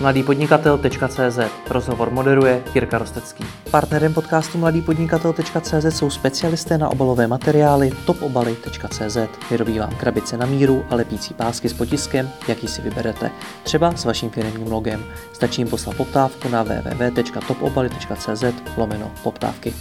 [0.00, 1.38] mladýpodnikatel.cz
[1.70, 3.44] Rozhovor moderuje Jirka Rostecký.
[3.70, 9.16] Partnerem podcastu mladýpodnikatel.cz jsou specialisté na obalové materiály topobaly.cz.
[9.50, 13.30] Vyrobí vám krabice na míru a lepící pásky s potiskem, jaký si vyberete.
[13.62, 15.04] Třeba s vaším firmním logem.
[15.32, 18.44] Stačí jim poslat poptávku na www.topobaly.cz
[18.76, 19.74] lomeno poptávky.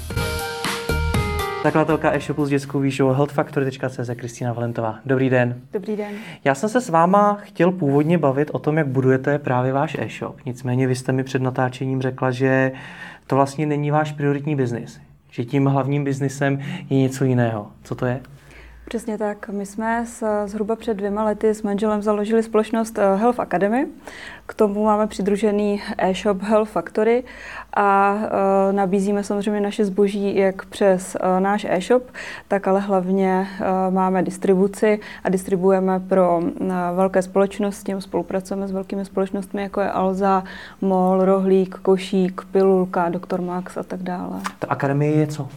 [1.66, 5.00] Zakladatelka e-shopu s dětskou výživou healthfactory.cz Kristýna Valentová.
[5.06, 5.62] Dobrý den.
[5.74, 6.12] Dobrý den.
[6.44, 10.36] Já jsem se s váma chtěl původně bavit o tom, jak budujete právě váš e-shop.
[10.46, 12.72] Nicméně vy jste mi před natáčením řekla, že
[13.28, 15.00] to vlastně není váš prioritní biznis.
[15.32, 16.60] Že tím hlavním biznisem
[16.90, 17.68] je něco jiného.
[17.84, 18.22] Co to je?
[18.88, 19.50] Přesně tak.
[19.50, 23.88] My jsme s, zhruba před dvěma lety s manželem založili společnost eh, Health Academy.
[24.46, 27.24] K tomu máme přidružený e-shop Health Factory
[27.76, 32.04] a uh, nabízíme samozřejmě naše zboží jak přes uh, náš e-shop,
[32.48, 39.06] tak ale hlavně uh, máme distribuci a distribuujeme pro uh, velké společnosti, spolupracujeme s velkými
[39.06, 40.44] společnostmi, jako je Alza,
[40.82, 43.42] MOL, Rohlík, Košík, Pilulka, Dr.
[43.42, 44.42] Max a tak dále.
[44.60, 45.48] Ta akademie je co?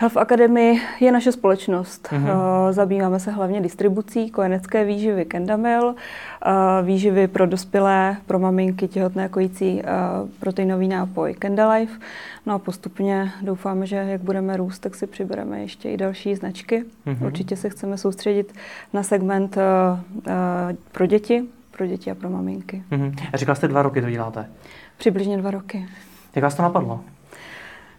[0.00, 2.08] Health Academy je naše společnost.
[2.08, 2.72] Mm-hmm.
[2.72, 6.50] Zabýváme se hlavně distribucí kojenecké výživy Kendamil, eh,
[6.82, 9.86] výživy pro dospělé, pro maminky, těhotné, kojící, eh,
[10.40, 12.00] proteinový nápoj Kendalife.
[12.46, 16.84] No a postupně doufáme, že jak budeme růst, tak si přibereme ještě i další značky.
[17.06, 17.26] Mm-hmm.
[17.26, 18.54] Určitě se chceme soustředit
[18.92, 19.58] na segment
[20.92, 22.82] pro děti, pro děti a pro maminky.
[22.92, 23.14] Mm-hmm.
[23.32, 24.46] A říkala jste, dva roky to děláte?
[24.98, 25.88] Přibližně dva roky.
[26.34, 27.00] Jak vás to napadlo?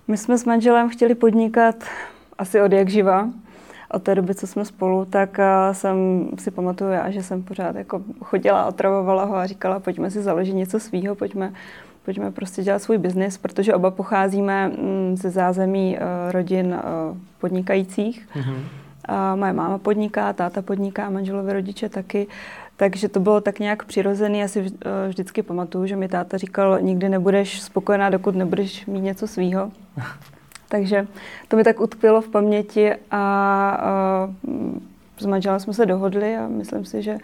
[0.08, 1.76] My jsme s manželem chtěli podnikat
[2.38, 3.30] asi od jak živa.
[3.94, 7.76] Od té doby, co jsme spolu, tak eh, jsem si pamatuju já, že jsem pořád
[7.76, 11.54] jako chodila, otravovala ho a říkala, pojďme si založit něco svýho, pojďme,
[12.06, 16.84] pojďme prostě dělat svůj biznis, protože oba pocházíme mm, ze zázemí eh, rodin eh,
[17.40, 18.28] podnikajících.
[18.36, 18.58] Mm-hmm.
[19.06, 22.28] A moje máma podniká, táta podniká, manželovi rodiče taky.
[22.82, 24.38] Takže to bylo tak nějak přirozené.
[24.38, 24.74] Já si
[25.08, 29.72] vždycky pamatuju, že mi táta říkal, nikdy nebudeš spokojená, dokud nebudeš mít něco svýho.
[30.70, 31.08] Takže
[31.48, 34.30] to mi tak utkvělo v paměti a, a
[35.18, 37.18] s manželem jsme se dohodli a myslím si, že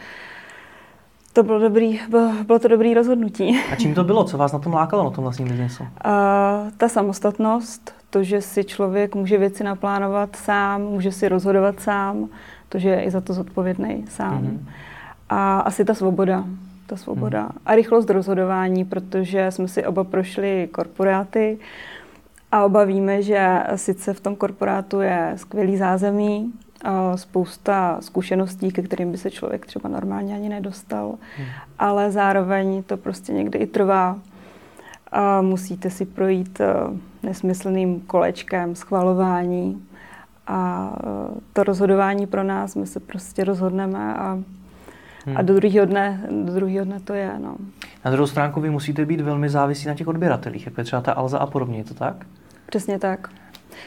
[1.34, 3.60] to bylo, dobrý, bylo, bylo to dobrý rozhodnutí.
[3.72, 4.24] A čím to bylo?
[4.24, 5.84] Co vás na tom lákalo, na tom vlastním biznesu?
[6.78, 12.30] ta samostatnost, to, že si člověk může věci naplánovat sám, může si rozhodovat sám,
[12.70, 14.44] to, že je i za to zodpovědný sám.
[14.44, 14.87] Mm-hmm.
[15.30, 16.44] A asi ta svoboda.
[16.88, 17.44] Ta svoboda.
[17.44, 17.50] Mm.
[17.66, 21.60] A rychlost rozhodování, protože jsme si oba prošli korporáty,
[22.52, 26.54] a oba víme, že sice v tom korporátu je skvělý zázemí,
[27.16, 31.48] spousta zkušeností, ke kterým by se člověk třeba normálně ani nedostal, hmm.
[31.80, 34.20] ale zároveň to prostě někdy i trvá.
[35.12, 36.74] A musíte si projít e,
[37.24, 39.88] nesmyslným kolečkem schvalování
[40.48, 44.40] a e, to rozhodování pro nás, my se prostě rozhodneme a,
[45.28, 45.38] hmm.
[45.38, 47.32] a do druhého dne, do druhého dne to je.
[47.40, 47.56] No.
[48.06, 51.14] Na druhou stránku vy musíte být velmi závislí na těch odběratelích, jako je třeba ta
[51.14, 52.26] Alza a podobně, je to tak?
[52.66, 53.30] Přesně tak.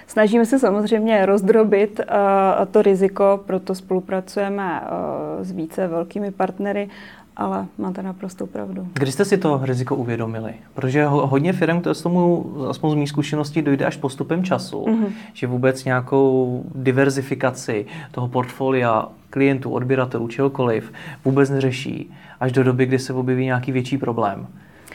[0.06, 6.88] Snažíme se samozřejmě rozdrobit uh, to riziko, proto spolupracujeme uh, s více velkými partnery,
[7.36, 8.88] ale máte naprosto pravdu.
[8.92, 10.54] Kdy jste si to riziko uvědomili?
[10.74, 15.12] Protože hodně firm, to z tomu, aspoň z mých zkušeností, dojde až postupem času, mm-hmm.
[15.32, 20.92] že vůbec nějakou diverzifikaci toho portfolia klientů, odběratelů, čehokoliv
[21.24, 24.46] vůbec neřeší, až do doby, kdy se objeví nějaký větší problém.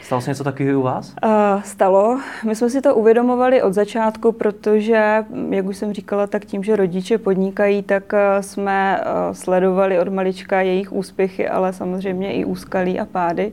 [0.06, 1.14] Stalo se něco takového u vás?
[1.24, 2.20] Uh, stalo.
[2.44, 6.76] My jsme si to uvědomovali od začátku, protože, jak už jsem říkala, tak tím, že
[6.76, 13.00] rodiče podnikají, tak uh, jsme uh, sledovali od malička jejich úspěchy, ale samozřejmě i úskalí
[13.00, 13.52] a pády.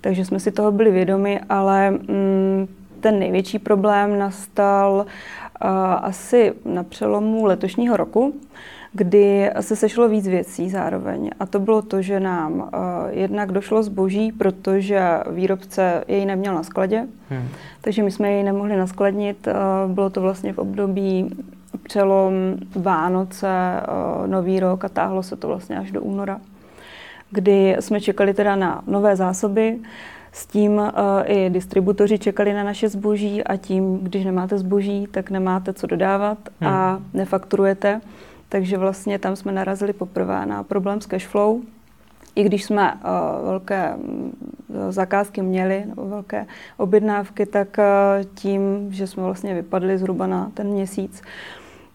[0.00, 2.68] Takže jsme si toho byli vědomi, ale mm,
[3.00, 4.92] ten největší problém nastal
[5.64, 5.68] uh,
[6.02, 8.34] asi na přelomu letošního roku
[8.92, 11.30] kdy se sešlo víc věcí zároveň.
[11.40, 12.68] A to bylo to, že nám uh,
[13.10, 17.48] jednak došlo zboží, protože výrobce jej neměl na skladě, hmm.
[17.80, 19.46] takže my jsme jej nemohli naskladnit.
[19.46, 21.30] Uh, bylo to vlastně v období
[21.82, 22.32] přelom
[22.76, 23.46] Vánoce,
[24.20, 26.40] uh, Nový rok a táhlo se to vlastně až do února,
[27.30, 29.78] kdy jsme čekali teda na nové zásoby,
[30.32, 30.88] s tím uh,
[31.24, 36.38] i distributoři čekali na naše zboží a tím, když nemáte zboží, tak nemáte co dodávat
[36.60, 36.70] hmm.
[36.70, 38.00] a nefakturujete.
[38.50, 41.60] Takže vlastně tam jsme narazili poprvé na problém s cashflow.
[42.34, 44.32] I když jsme uh, velké um,
[44.90, 50.66] zakázky měli, nebo velké objednávky, tak uh, tím, že jsme vlastně vypadli zhruba na ten
[50.66, 51.22] měsíc,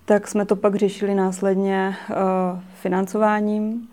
[0.05, 2.15] tak jsme to pak řešili následně uh,
[2.73, 3.87] financováním.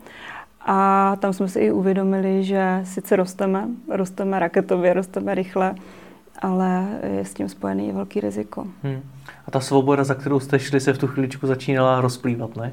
[0.61, 5.75] A tam jsme si i uvědomili, že sice rosteme, rosteme raketově, rosteme rychle,
[6.43, 8.67] ale je s tím spojený velký riziko.
[8.83, 9.03] Hmm.
[9.47, 12.73] A ta svoboda, za kterou jste šli, se v tu chvíličku začínala rozplývat, ne?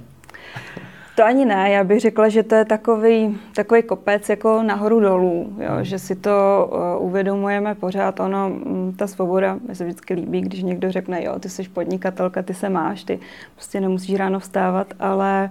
[1.19, 5.54] To ani ne, já bych řekla, že to je takový, takový kopec jako nahoru dolů,
[5.60, 5.83] jo, hmm.
[5.83, 10.63] že si to uh, uvědomujeme pořád, ono, mm, ta svoboda, mi se vždycky líbí, když
[10.63, 13.19] někdo řekne, jo, ty jsi podnikatelka, ty se máš, ty
[13.56, 15.50] prostě nemusíš ráno vstávat, ale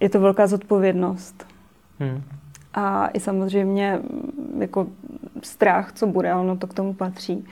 [0.00, 1.46] je to velká zodpovědnost.
[1.98, 2.22] Hmm.
[2.74, 4.86] A i samozřejmě mm, jako
[5.42, 7.44] strach, co bude, ono to k tomu patří.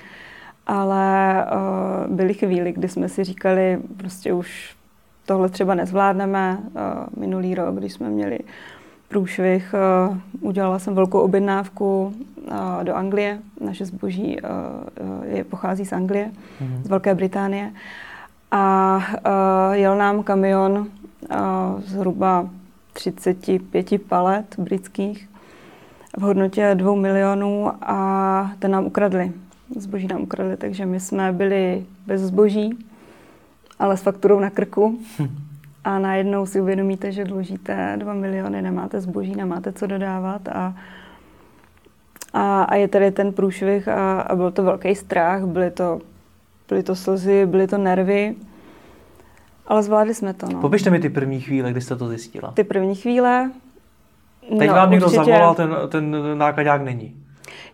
[0.67, 4.77] Ale uh, byly chvíli, kdy jsme si říkali, prostě už
[5.27, 6.59] tohle třeba nezvládneme.
[6.63, 8.39] Uh, minulý rok, když jsme měli
[9.09, 9.75] průšvih,
[10.11, 12.15] uh, udělala jsem velkou objednávku
[12.51, 13.39] uh, do Anglie.
[13.61, 14.51] Naše zboží uh,
[15.25, 16.83] je, pochází z Anglie, mm-hmm.
[16.83, 17.73] z Velké Británie.
[18.51, 20.87] A uh, jel nám kamion uh,
[21.81, 22.49] zhruba
[22.93, 25.29] 35 palet britských
[26.17, 29.33] v hodnotě dvou milionů a ten nám ukradli.
[29.77, 32.79] Zboží nám ukradli, takže my jsme byli bez zboží,
[33.79, 34.99] ale s fakturou na krku.
[35.85, 40.75] A najednou si uvědomíte, že dlužíte 2 miliony, nemáte zboží, nemáte co dodávat a,
[42.33, 46.01] a, a je tady ten průšvih a, a byl to velký strach, byly to,
[46.69, 48.35] byly to slzy, byly to nervy.
[49.67, 50.47] Ale zvládli jsme to.
[50.53, 50.61] No.
[50.61, 52.53] Popište mi ty první chvíle, kdy jste to zjistila.
[52.53, 53.51] Ty první chvíle.
[54.59, 55.25] Teď no, vám někdo určitě...
[55.25, 57.24] zavolal, ten, ten nákladák není.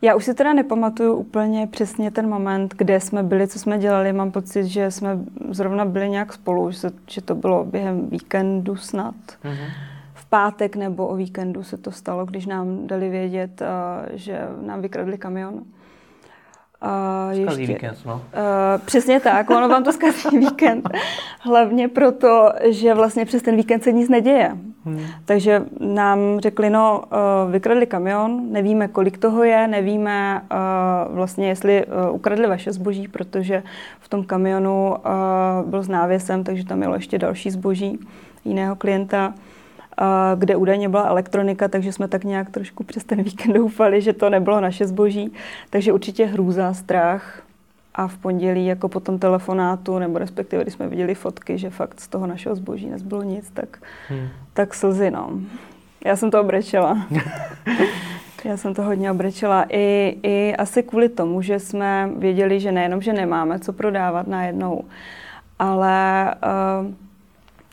[0.02, 4.12] Já už si teda nepamatuju úplně přesně ten moment, kde jsme byli, co jsme dělali.
[4.12, 5.19] Mám pocit, že jsme
[5.50, 9.14] zrovna byli nějak spolu, že, že to bylo během víkendu snad.
[9.44, 9.70] Mm-hmm.
[10.14, 13.62] V pátek nebo o víkendu se to stalo, když nám dali vědět,
[14.12, 15.62] že nám vykradli kamion.
[16.85, 18.15] Uh, ještě, víkend, no.
[18.15, 18.21] Uh,
[18.85, 20.88] přesně tak, ono vám to zkazí víkend.
[21.41, 24.56] Hlavně proto, že vlastně přes ten víkend se nic neděje.
[24.85, 25.00] Hmm.
[25.25, 27.03] Takže nám řekli, no,
[27.44, 33.09] uh, vykradli kamion, nevíme, kolik toho je, nevíme uh, vlastně, jestli uh, ukradli vaše zboží,
[33.09, 33.62] protože
[34.00, 37.99] v tom kamionu uh, byl s návěsem, takže tam mělo ještě další zboží
[38.44, 39.35] jiného klienta
[40.37, 44.31] kde údajně byla elektronika, takže jsme tak nějak trošku přes ten víkend doufali, že to
[44.31, 45.32] nebylo naše zboží.
[45.70, 47.43] Takže určitě hrůza, strach.
[47.94, 52.00] A v pondělí jako po tom telefonátu, nebo respektive když jsme viděli fotky, že fakt
[52.00, 54.29] z toho našeho zboží nezbylo nic, tak, hmm.
[54.55, 55.31] tak slzy, no.
[56.05, 57.06] Já jsem to obrečela.
[58.44, 59.67] Já jsem to hodně obrečela.
[59.69, 64.85] I, I asi kvůli tomu, že jsme věděli, že nejenom, že nemáme co prodávat najednou,
[65.58, 66.35] ale
[66.82, 66.94] uh,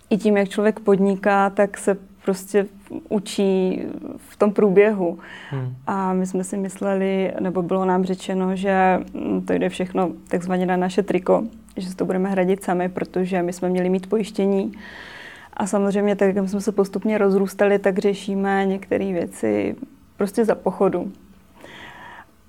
[0.09, 1.97] i tím, jak člověk podniká, tak se
[2.27, 2.65] prostě
[3.09, 3.81] učí
[4.17, 5.19] v tom průběhu.
[5.49, 5.75] Hmm.
[5.87, 8.99] A my jsme si mysleli, nebo bylo nám řečeno, že
[9.47, 11.43] to jde všechno takzvaně na naše triko,
[11.77, 14.71] že si to budeme hradit sami, protože my jsme měli mít pojištění.
[15.53, 19.75] A samozřejmě, tak jak jsme se postupně rozrůstali, tak řešíme některé věci
[20.17, 21.11] prostě za pochodu.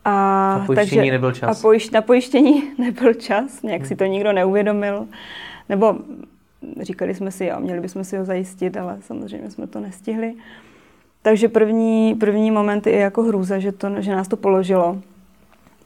[0.05, 0.11] A,
[0.59, 1.59] na pojištění takže, nebyl čas.
[1.59, 3.89] A pojiš, na pojištění nebyl čas, nějak hmm.
[3.89, 5.07] si to nikdo neuvědomil.
[5.69, 5.97] Nebo
[6.81, 10.35] říkali jsme si, jo, měli bychom si ho zajistit, ale samozřejmě jsme to nestihli.
[11.23, 14.99] Takže první, první moment je jako hrůza, že, to, že nás to položilo,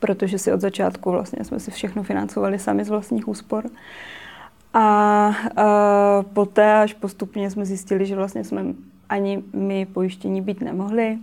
[0.01, 3.65] protože si od začátku vlastně jsme si všechno financovali sami z vlastních úspor.
[4.75, 5.35] A, a
[6.33, 8.65] poté až postupně jsme zjistili, že vlastně jsme
[9.09, 11.19] ani my pojištění být nemohli,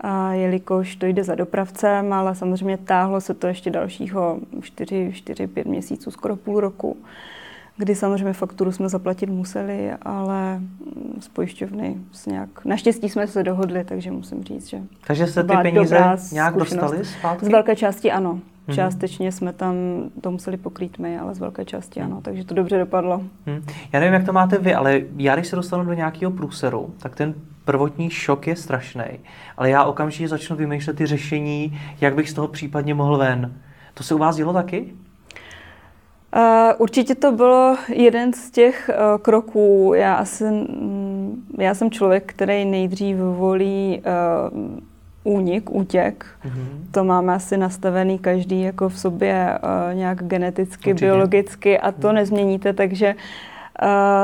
[0.00, 6.10] a jelikož to jde za dopravcem, ale samozřejmě táhlo se to ještě dalšího 4-5 měsíců,
[6.10, 6.96] skoro půl roku
[7.80, 10.60] kdy samozřejmě fakturu jsme zaplatit museli, ale
[11.20, 11.96] z pojišťovny
[12.26, 12.64] nějak...
[12.64, 17.46] Naštěstí jsme se dohodli, takže musím říct, že Takže jste ty peníze nějak dostali zpátky?
[17.46, 18.34] Z velké části ano.
[18.68, 18.74] Mm-hmm.
[18.74, 19.74] Částečně jsme tam
[20.20, 23.22] to museli pokrýt my, ale z velké části ano, takže to dobře dopadlo.
[23.46, 23.64] Hmm.
[23.92, 27.16] Já nevím, jak to máte vy, ale já když se dostanu do nějakého průseru, tak
[27.16, 27.34] ten
[27.64, 29.04] prvotní šok je strašný,
[29.56, 33.54] ale já okamžitě začnu vymýšlet ty řešení, jak bych z toho případně mohl ven.
[33.94, 34.94] To se u vás dělo taky?
[36.36, 36.42] Uh,
[36.78, 39.92] určitě to bylo jeden z těch uh, kroků.
[39.96, 44.02] Já, asi, mm, já jsem člověk, který nejdřív volí
[44.54, 46.26] uh, únik, útěk.
[46.44, 46.66] Mm-hmm.
[46.90, 51.06] To máme asi nastavený každý jako v sobě uh, nějak geneticky, Určitě.
[51.06, 52.14] biologicky a to mm.
[52.14, 53.14] nezměníte, takže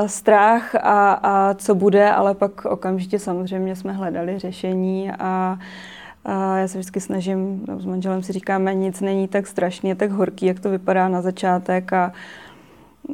[0.07, 5.65] strach a, a co bude, ale pak okamžitě samozřejmě jsme hledali řešení a uh,
[6.27, 10.11] a já se vždycky snažím, no, s manželem si říkáme, nic není tak strašný, tak
[10.11, 12.13] horký, jak to vypadá na začátek a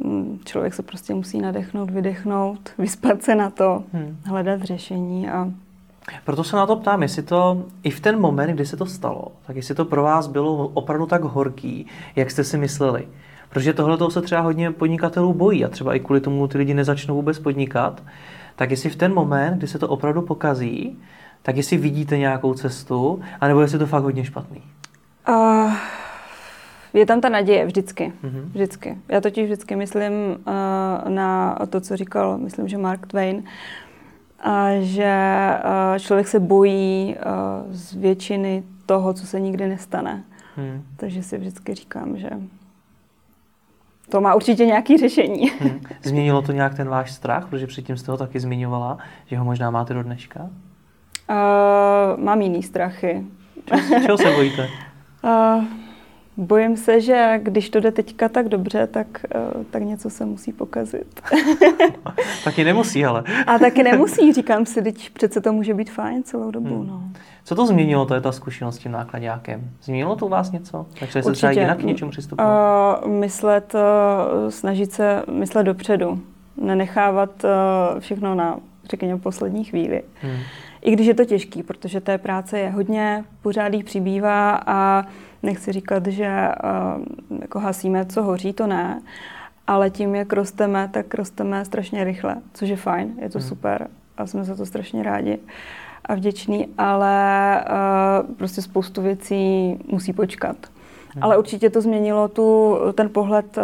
[0.03, 4.17] mm, člověk se prostě musí nadechnout, vydechnout, vyspat se na to, hmm.
[4.25, 5.51] hledat řešení a
[6.25, 9.27] proto se na to ptám, jestli to i v ten moment, kdy se to stalo,
[9.47, 13.07] tak jestli to pro vás bylo opravdu tak horký, jak jste si mysleli.
[13.49, 17.15] Protože tohle se třeba hodně podnikatelů bojí a třeba i kvůli tomu ty lidi nezačnou
[17.15, 18.03] vůbec podnikat.
[18.55, 20.97] Tak jestli v ten moment, kdy se to opravdu pokazí,
[21.43, 24.61] tak jestli vidíte nějakou cestu, anebo jestli je to fakt hodně špatný?
[25.29, 25.73] Uh,
[26.93, 28.13] je tam ta naděje vždycky.
[28.23, 28.43] Mm-hmm.
[28.43, 28.97] Vždycky.
[29.09, 33.43] Já totiž vždycky myslím uh, na to, co říkal, myslím, že Mark Twain.
[34.39, 35.15] a že
[35.99, 37.15] člověk se bojí
[37.69, 40.23] z většiny toho, co se nikdy nestane.
[40.55, 40.83] Hmm.
[40.95, 42.29] Takže si vždycky říkám, že
[44.09, 45.49] to má určitě nějaké řešení.
[45.49, 45.81] Hmm.
[46.03, 49.71] Změnilo to nějak ten váš strach, protože předtím jste ho taky zmiňovala, že ho možná
[49.71, 50.49] máte do dneška?
[51.33, 53.25] Uh, mám jiný strachy.
[54.05, 54.69] Čeho se bojíte?
[55.25, 55.63] Uh,
[56.37, 59.07] Bojím se, že když to jde teďka tak dobře, tak,
[59.55, 61.21] uh, tak něco se musí pokazit.
[62.43, 63.23] taky nemusí, ale.
[63.47, 66.75] A taky nemusí, říkám si, teď přece to může být fajn celou dobu.
[66.75, 66.87] Hmm.
[66.87, 67.03] No.
[67.43, 69.69] Co to změnilo, to je ta zkušenost s tím nákladňákem?
[69.83, 70.85] Změnilo to u vás něco?
[70.99, 73.03] Takže se třeba jinak k něčemu přistupovat?
[73.05, 76.19] Uh, myslet, uh, snažit se myslet dopředu.
[76.61, 78.57] Nenechávat uh, všechno na,
[78.89, 80.03] řekněme, poslední chvíli.
[80.21, 80.37] Hmm.
[80.83, 85.03] I když je to těžký, protože té práce je hodně, pořád jí přibývá a
[85.43, 86.49] nechci říkat, že
[86.97, 89.01] uh, jako hasíme, co hoří, to ne.
[89.67, 93.47] Ale tím, jak rosteme, tak rosteme strašně rychle, což je fajn, je to hmm.
[93.47, 93.87] super
[94.17, 95.39] a jsme za to strašně rádi
[96.05, 100.57] a vděční, ale uh, prostě spoustu věcí musí počkat.
[101.13, 101.23] Hmm.
[101.23, 103.63] Ale určitě to změnilo tu, ten pohled uh,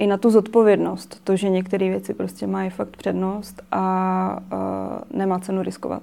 [0.00, 1.20] i na tu zodpovědnost.
[1.24, 6.02] To, že některé věci prostě mají fakt přednost a uh, nemá cenu riskovat.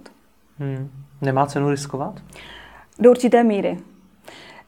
[0.59, 0.89] Hmm.
[1.21, 2.21] Nemá cenu riskovat?
[2.99, 3.77] Do určité míry.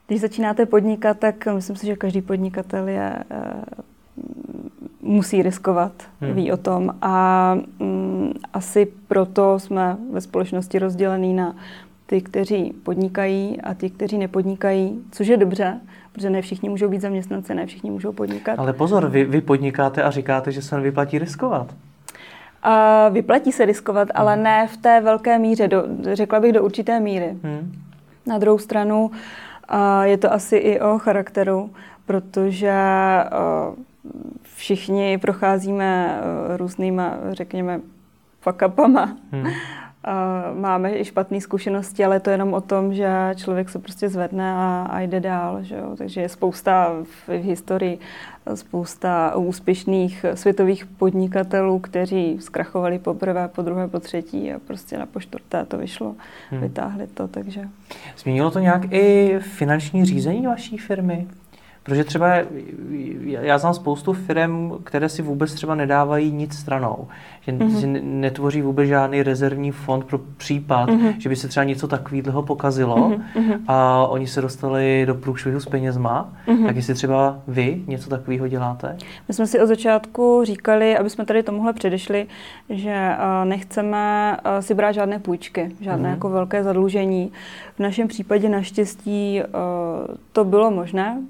[0.08, 3.84] Když začínáte podnikat, tak myslím si, že každý podnikatel je, uh,
[5.02, 6.34] musí riskovat, hmm.
[6.34, 6.96] ví o tom.
[7.02, 11.56] A um, asi proto jsme ve společnosti rozdělený na
[12.06, 15.80] ty, kteří podnikají a ty, kteří nepodnikají, což je dobře,
[16.20, 18.60] protože ne všichni můžou být zaměstnanci, ne všichni můžou podnikat.
[18.60, 21.76] Ale pozor, vy, vy podnikáte a říkáte, že se nevyplatí riskovat.
[22.64, 24.22] A vyplatí se riskovat, hmm.
[24.22, 25.84] ale ne v té velké míře, do,
[26.14, 27.36] řekla bych do určité míry.
[27.44, 27.72] Hmm.
[28.26, 29.12] Na druhou stranu
[29.68, 31.70] a je to asi i o charakteru,
[32.06, 32.74] protože
[34.44, 36.20] všichni procházíme
[36.58, 37.80] různýma, řekněme,
[38.42, 39.18] fakapama.
[39.32, 39.48] Hmm
[40.54, 44.54] máme i špatné zkušenosti, ale to je jenom o tom, že člověk se prostě zvedne
[44.54, 45.64] a, a jde dál.
[45.64, 45.96] Že jo?
[45.98, 48.00] Takže je spousta v, v historii
[48.56, 55.66] spousta úspěšných světových podnikatelů, kteří zkrachovali poprvé, po druhé, po třetí a prostě na poštvrté
[55.66, 56.16] to vyšlo,
[56.50, 56.62] hmm.
[56.62, 57.62] vytáhli to, takže...
[58.18, 61.28] Změnilo to nějak i finanční řízení vaší firmy?
[61.90, 62.28] Protože třeba
[63.26, 67.08] já znám spoustu firm, které si vůbec třeba nedávají nic stranou.
[67.42, 67.80] Že mm-hmm.
[67.80, 71.14] si netvoří vůbec žádný rezervní fond pro případ, mm-hmm.
[71.18, 73.60] že by se třeba něco takového pokazilo mm-hmm.
[73.68, 76.34] a oni se dostali do průšvihu s penězma.
[76.48, 76.66] Mm-hmm.
[76.66, 78.98] Tak jestli třeba vy něco takového děláte?
[79.28, 82.28] My jsme si od začátku říkali, aby jsme tady tomuhle předešli,
[82.70, 83.10] že
[83.44, 86.14] nechceme si brát žádné půjčky, žádné mm-hmm.
[86.14, 87.32] jako velké zadlužení.
[87.76, 89.42] V našem případě naštěstí
[90.34, 91.22] to bylo možné,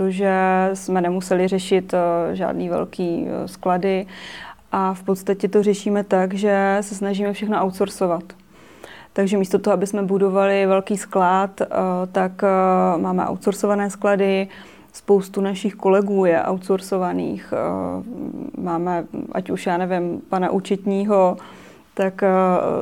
[0.00, 4.06] protože jsme nemuseli řešit eh, žádný velký eh, sklady
[4.72, 8.22] a v podstatě to řešíme tak, že se snažíme všechno outsourcovat.
[9.12, 11.66] Takže místo toho, aby jsme budovali velký sklad, eh,
[12.12, 12.42] tak
[12.96, 14.48] máme outsourcované sklady,
[14.92, 17.52] spoustu našich kolegů je outsourcovaných.
[18.58, 21.36] Máme, ať už já nevím, pana účetního,
[22.00, 22.28] tak eh,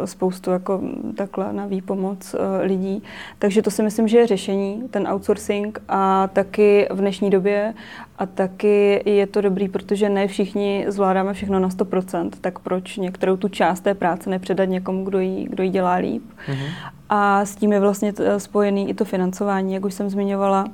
[0.06, 0.80] spoustu jako
[1.16, 3.02] takhle na výpomoc eh, lidí.
[3.38, 7.74] Takže to si myslím, že je řešení, ten outsourcing a taky v dnešní době
[8.18, 13.36] a taky je to dobrý, protože ne všichni zvládáme všechno na 100%, tak proč některou
[13.36, 16.22] tu část té práce nepředat někomu, kdo ji, kdo ji dělá líp.
[16.48, 16.70] Mm-hmm.
[17.08, 20.64] A s tím je vlastně spojený i to financování, jak už jsem zmiňovala.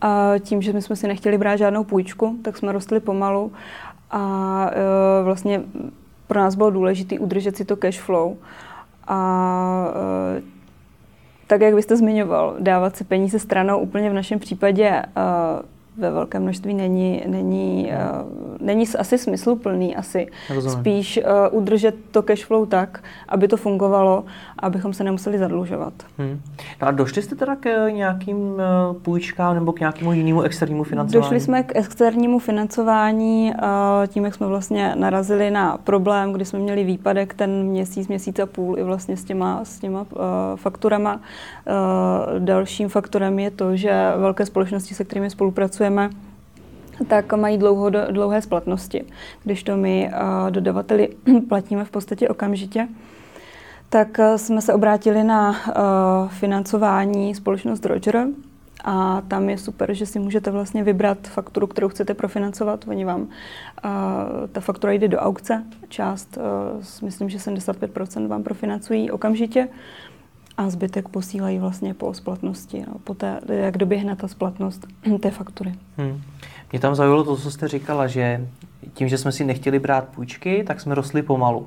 [0.00, 3.52] A tím, že my jsme si nechtěli brát žádnou půjčku, tak jsme rostli pomalu
[4.10, 4.70] a
[5.24, 5.62] vlastně
[6.30, 8.36] pro nás bylo důležité udržet si to cash flow.
[9.06, 9.18] A
[10.38, 10.42] e,
[11.46, 15.04] tak, jak byste zmiňoval, dávat si peníze stranou úplně v našem případě e,
[15.96, 18.28] ve velké množství není, není, uh,
[18.60, 20.26] není asi smysluplný asi.
[20.54, 20.78] Rozumím.
[20.78, 21.20] Spíš
[21.50, 24.24] uh, udržet to cash flow tak, aby to fungovalo,
[24.58, 25.92] abychom se nemuseli zadlužovat.
[26.18, 26.40] Hmm.
[26.82, 28.60] No a došli jste teda k nějakým uh,
[29.02, 31.22] půjčkám nebo k nějakému jinému externímu financování?
[31.22, 36.58] Došli jsme k externímu financování uh, tím, jak jsme vlastně narazili na problém, kdy jsme
[36.58, 40.06] měli výpadek ten měsíc, měsíc a půl i vlastně s těma, s těma uh,
[40.56, 41.14] fakturama.
[41.14, 46.10] Uh, dalším faktorem je to, že velké společnosti, se kterými spolupracujeme, pracujeme,
[47.08, 49.04] tak mají dlouho, dlouhé splatnosti.
[49.44, 51.08] Když to my uh, dodavateli
[51.48, 52.88] platíme v podstatě okamžitě,
[53.88, 58.26] tak uh, jsme se obrátili na uh, financování společnost Roger,
[58.84, 62.84] a tam je super, že si můžete vlastně vybrat fakturu, kterou chcete profinancovat.
[62.88, 63.28] Oni vám,
[64.52, 66.38] ta faktura jde do aukce, část,
[67.02, 69.68] myslím, že 75% vám profinancují okamžitě
[70.60, 74.86] a zbytek posílají vlastně po splatnosti, no, po té, jak doběhne ta splatnost
[75.20, 75.74] té faktury.
[75.96, 76.20] Hmm.
[76.72, 78.46] Mě tam zaujalo to, co jste říkala, že
[78.94, 81.66] tím, že jsme si nechtěli brát půjčky, tak jsme rostli pomalu.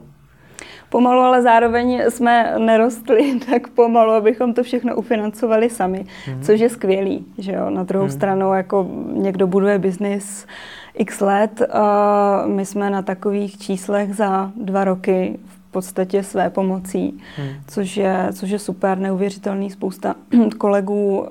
[0.90, 6.44] Pomalu, ale zároveň jsme nerostli tak pomalu, abychom to všechno ufinancovali sami, hmm.
[6.44, 7.70] což je skvělý, že jo.
[7.70, 8.14] Na druhou hmm.
[8.14, 10.46] stranu, jako někdo buduje biznis
[10.94, 15.40] x let, uh, my jsme na takových číslech za dva roky
[15.74, 17.50] podstatě své pomocí, hmm.
[17.68, 19.72] což, je, což je super, neuvěřitelný.
[19.72, 20.16] Spousta
[20.58, 21.28] kolegů uh,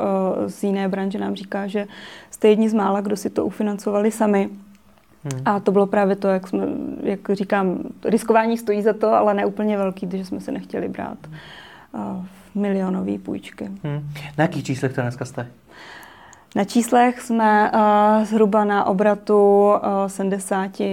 [0.46, 1.86] z jiné branže nám říká, že
[2.30, 4.48] jste jedni z mála, kdo si to ufinancovali sami.
[5.24, 5.42] Hmm.
[5.44, 6.66] A to bylo právě to, jak, jsme,
[7.02, 11.18] jak říkám, riskování stojí za to, ale ne úplně velký, protože jsme se nechtěli brát
[11.92, 12.00] uh,
[12.54, 13.64] milionové půjčky.
[13.64, 14.08] Hmm.
[14.38, 15.46] Na jakých číslech to dneska jste?
[16.56, 20.86] Na číslech jsme uh, zhruba na obratu uh, 70 uh,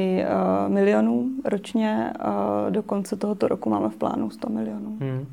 [0.67, 2.13] milionů ročně.
[2.19, 4.97] Uh, do konce tohoto roku máme v plánu 100 milionů.
[4.99, 5.25] Hmm.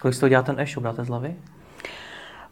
[0.00, 0.84] Kolik z toho dělá ten e-shop?
[0.84, 1.34] Dáte z hlavy?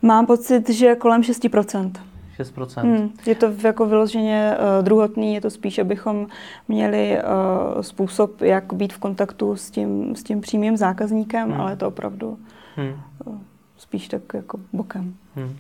[0.03, 1.93] Mám pocit, že kolem 6%.
[2.41, 2.83] 6%.
[2.83, 6.27] Hmm, je to jako vyloženě uh, druhotný, je to spíš, abychom
[6.69, 11.61] měli uh, způsob, jak být v kontaktu s tím, s tím přímým zákazníkem, hmm.
[11.61, 12.39] ale je to opravdu
[12.77, 12.93] hmm.
[13.25, 13.39] uh,
[13.77, 15.15] spíš tak jako bokem.
[15.37, 15.57] Hmm.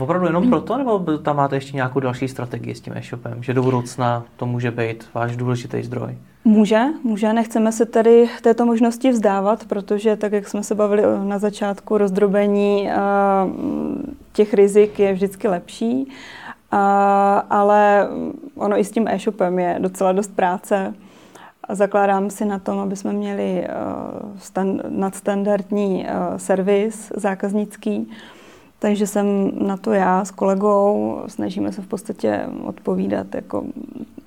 [0.00, 3.62] Opravdu jenom proto, nebo tam máte ještě nějakou další strategii s tím e-shopem, že do
[3.62, 6.18] budoucna to může být váš důležitý zdroj?
[6.44, 7.32] Může, může.
[7.32, 12.88] Nechceme se tady této možnosti vzdávat, protože tak, jak jsme se bavili na začátku, rozdrobení
[14.32, 16.12] těch rizik je vždycky lepší,
[17.50, 18.08] ale
[18.56, 20.94] ono i s tím e-shopem je docela dost práce.
[21.70, 23.66] Zakládám si na tom, aby jsme měli
[24.88, 26.06] nadstandardní
[26.36, 28.10] servis zákaznický,
[28.78, 33.64] takže jsem na to já s kolegou, snažíme se v podstatě odpovídat jako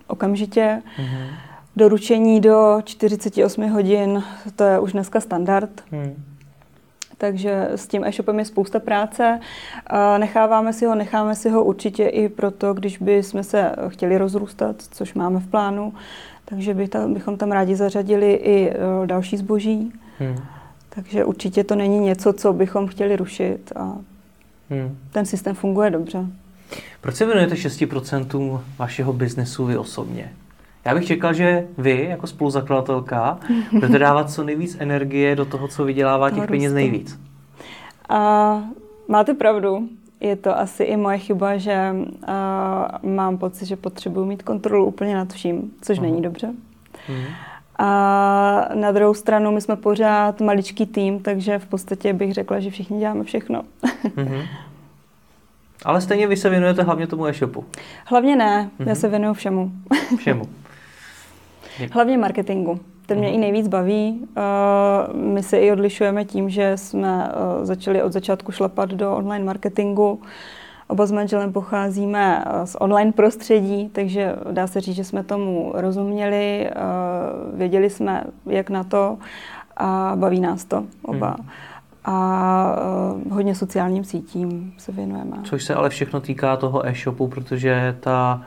[0.08, 0.82] okamžitě.
[0.98, 1.28] Mm-hmm.
[1.76, 4.24] Doručení do 48 hodin,
[4.56, 5.70] to je už dneska standard.
[5.92, 6.24] Mm.
[7.18, 9.40] Takže s tím e-shopem je spousta práce.
[10.18, 14.76] Necháváme si ho, necháme si ho určitě i proto, když by jsme se chtěli rozrůstat,
[14.92, 15.94] což máme v plánu,
[16.46, 19.94] takže by tam, bychom tam rádi zařadili i e, další zboží.
[20.20, 20.36] Hmm.
[20.90, 23.96] Takže určitě to není něco, co bychom chtěli rušit a
[24.72, 24.98] Hmm.
[25.12, 26.26] Ten systém funguje dobře.
[27.02, 30.34] Proč se věnujete 6% vašeho biznesu vy osobně?
[30.86, 33.40] Já bych čekal, že vy, jako spoluzakladatelka,
[33.72, 37.20] budete dávat co nejvíc energie do toho, co vydělává těch peněz nejvíc.
[38.10, 38.62] A
[39.08, 39.90] máte pravdu.
[40.20, 45.16] Je to asi i moje chyba, že uh, mám pocit, že potřebuji mít kontrolu úplně
[45.16, 46.02] nad vším, což uh-huh.
[46.02, 46.54] není dobře.
[47.10, 47.26] Uh-huh.
[47.84, 52.70] A na druhou stranu my jsme pořád maličký tým, takže v podstatě bych řekla, že
[52.70, 53.64] všichni děláme všechno.
[54.04, 54.46] Mm-hmm.
[55.86, 57.66] Ale stejně vy se věnujete hlavně tomu e-shopu.
[58.06, 58.90] Hlavně ne, mm-hmm.
[58.90, 59.72] já se věnuju všemu.
[60.18, 60.44] Všemu.
[61.92, 62.80] hlavně marketingu.
[63.06, 63.36] Ten mě mm-hmm.
[63.36, 64.28] i nejvíc baví.
[64.38, 69.46] Uh, my se i odlišujeme tím, že jsme uh, začali od začátku šlapat do online
[69.46, 70.22] marketingu.
[70.92, 75.72] Oba s manželem pocházíme eh, z online prostředí, takže dá se říct, že jsme tomu
[75.76, 76.74] rozuměli, eh,
[77.54, 79.18] věděli jsme, jak na to
[79.78, 81.36] a baví nás to oba.
[81.40, 81.50] Hmm.
[82.06, 82.76] A
[83.26, 85.38] uh, hodně sociálním sítím se věnujeme.
[85.44, 88.42] Což se ale všechno týká toho e-shopu, protože ta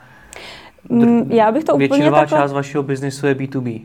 [0.89, 2.39] mm, dr- Já bych to většinová takhle...
[2.39, 3.81] část vašeho biznisu je B2B.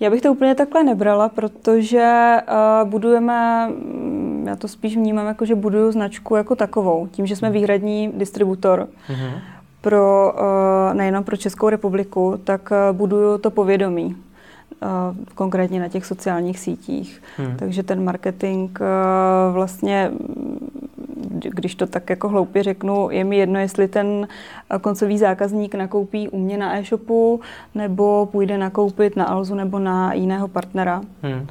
[0.00, 5.44] Já bych to úplně takhle nebrala, protože uh, budujeme, mm, já to spíš vnímám jako,
[5.44, 7.58] že buduju značku jako takovou, tím, že jsme mhm.
[7.58, 8.88] výhradní distributor.
[9.08, 9.40] Mm-hmm.
[9.80, 14.16] Pro, uh, nejenom pro Českou republiku, tak uh, buduju to povědomí,
[15.34, 17.22] konkrétně na těch sociálních sítích.
[17.36, 17.56] Hmm.
[17.56, 20.10] Takže ten marketing uh, vlastně
[21.34, 24.28] když to tak jako hloupě řeknu, je mi jedno, jestli ten
[24.80, 27.40] koncový zákazník nakoupí u mě na e-shopu,
[27.74, 31.00] nebo půjde nakoupit na Alzu nebo na jiného partnera.
[31.22, 31.46] Hmm.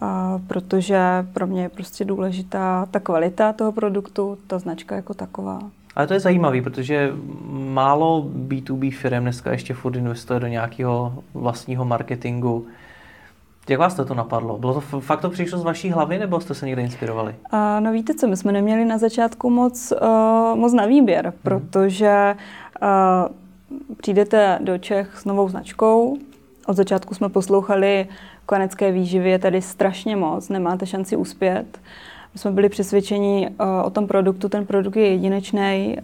[0.00, 1.00] A protože
[1.32, 5.60] pro mě je prostě důležitá ta kvalita toho produktu, ta značka jako taková.
[5.96, 7.12] Ale to je zajímavé, protože
[7.50, 12.66] málo B2B firm dneska ještě furt investuje do nějakého vlastního marketingu.
[13.68, 14.58] Jak vás to napadlo?
[14.58, 17.34] Bylo to fakt to přišlo z vaší hlavy, nebo jste se někde inspirovali?
[17.52, 21.34] Uh, no víte co, my jsme neměli na začátku moc, uh, moc na výběr, hmm.
[21.42, 22.36] protože
[22.82, 26.16] uh, přijdete do Čech s novou značkou.
[26.66, 28.06] Od začátku jsme poslouchali
[28.46, 31.80] konecké výživy je tady strašně moc, nemáte šanci uspět.
[32.34, 35.96] My jsme byli přesvědčeni uh, o tom produktu, ten produkt je jedinečný,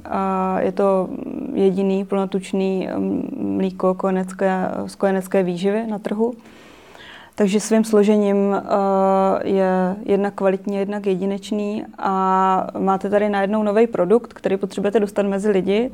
[0.59, 1.09] je to
[1.53, 2.89] jediný plnotučný
[3.37, 6.35] mlíko kojenecké, z kojenecké výživy na trhu.
[7.35, 8.57] Takže svým složením
[9.45, 15.51] je jednak kvalitní, jednak jedinečný a máte tady najednou nový produkt, který potřebujete dostat mezi
[15.51, 15.91] lidi,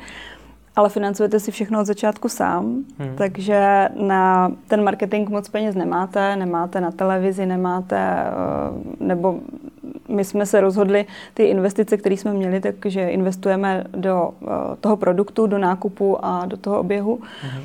[0.76, 3.16] ale financujete si všechno od začátku sám, hmm.
[3.16, 8.24] takže na ten marketing moc peněz nemáte, nemáte na televizi, nemáte,
[8.70, 9.40] uh, nebo
[10.08, 14.48] my jsme se rozhodli, ty investice, které jsme měli, takže investujeme do uh,
[14.80, 17.20] toho produktu, do nákupu a do toho oběhu.
[17.42, 17.62] Hmm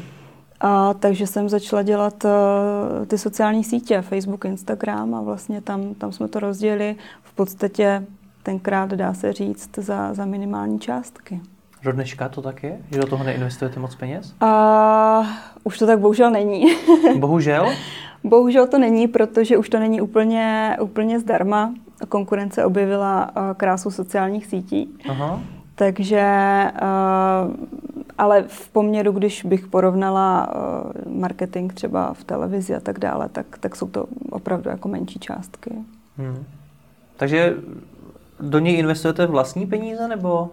[0.61, 6.11] A takže jsem začala dělat uh, ty sociální sítě, Facebook, Instagram a vlastně tam, tam
[6.11, 8.03] jsme to rozdělili v podstatě
[8.43, 11.41] tenkrát, dá se říct, za, za minimální částky.
[11.86, 12.78] Do dneška to tak je?
[12.91, 14.34] Že do toho neinvestujete moc peněz?
[14.41, 15.24] A
[15.63, 16.65] už to tak bohužel není.
[17.19, 17.69] bohužel?
[18.24, 21.74] bohužel to není, protože už to není úplně, úplně zdarma.
[22.10, 24.89] Konkurence objevila krásu sociálních sítí.
[25.10, 25.41] Aha.
[25.76, 26.21] Takže,
[28.17, 30.50] ale v poměru, když bych porovnala
[31.10, 35.71] marketing třeba v televizi a tak dále, tak, tak jsou to opravdu jako menší částky.
[36.17, 36.45] Hmm.
[37.17, 37.54] Takže
[38.39, 40.50] do něj investujete vlastní peníze nebo?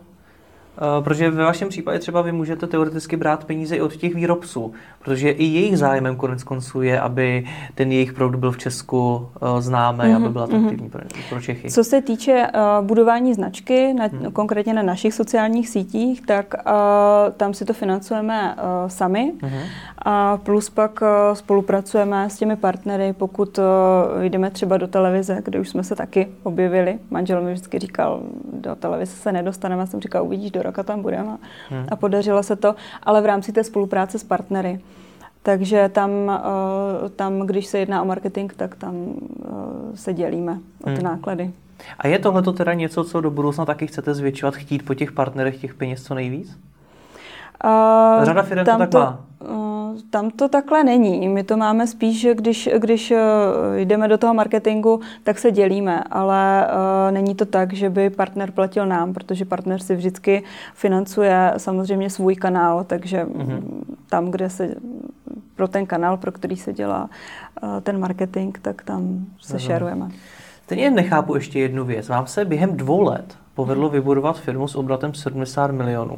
[0.79, 4.73] Eh, protože ve vašem případě třeba vy můžete teoreticky brát peníze i od těch výrobců,
[5.05, 9.63] protože i jejich zájmem konec konců je, aby ten jejich produkt byl v Česku eh,
[9.63, 10.55] známý, mm-hmm, aby byl mhm.
[10.57, 10.91] atraktivní mm-hmm.
[10.91, 11.71] pro, pro Čechy.
[11.71, 14.33] Co se týče uh, budování značky, na, mm.
[14.33, 16.73] konkrétně na našich sociálních sítích, tak uh,
[17.37, 19.33] tam si to financujeme uh, sami.
[19.39, 19.63] Mm-hmm.
[20.05, 23.65] A plus pak uh, spolupracujeme s těmi partnery, pokud uh,
[24.23, 26.99] jdeme třeba do televize, kde už jsme se taky objevili.
[27.11, 28.21] Manžel mi vždycky říkal,
[28.53, 31.37] do televize se nedostaneme, já jsem říkal, uvidíš do roka tam budeme.
[31.71, 31.87] Hmm.
[31.91, 34.81] A podařilo se to, ale v rámci té spolupráce s partnery.
[35.43, 38.95] Takže tam, uh, tam, když se jedná o marketing, tak tam
[39.95, 41.05] se dělíme o ty hmm.
[41.05, 41.51] náklady.
[41.99, 45.61] A je tohle teda něco, co do budoucna taky chcete zvětšovat, chtít po těch partnerech
[45.61, 46.59] těch peněz co nejvíc?
[47.65, 49.21] Uh, Řada firm to tak to, má.
[49.39, 49.72] Uh,
[50.11, 51.29] tam to takhle není.
[51.29, 53.19] My to máme spíš, že když, když uh,
[53.77, 58.51] jdeme do toho marketingu, tak se dělíme, ale uh, není to tak, že by partner
[58.51, 60.43] platil nám, protože partner si vždycky
[60.75, 63.63] financuje samozřejmě svůj kanál, takže uh-huh.
[64.09, 64.75] tam, kde se
[65.57, 67.11] pro ten kanál, pro který se dělá
[67.63, 69.67] uh, ten marketing, tak tam se uh-huh.
[69.67, 70.09] šerujeme.
[70.67, 72.09] Teď jen nechápu ještě jednu věc.
[72.09, 76.17] Vám se během dvou let povedlo vybudovat firmu s obratem 70 milionů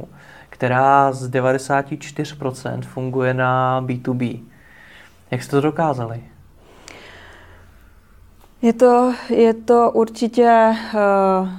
[0.55, 4.39] která z 94% funguje na B2B.
[5.31, 6.23] Jak jste to dokázali?
[8.61, 11.49] Je to, je to určitě uh,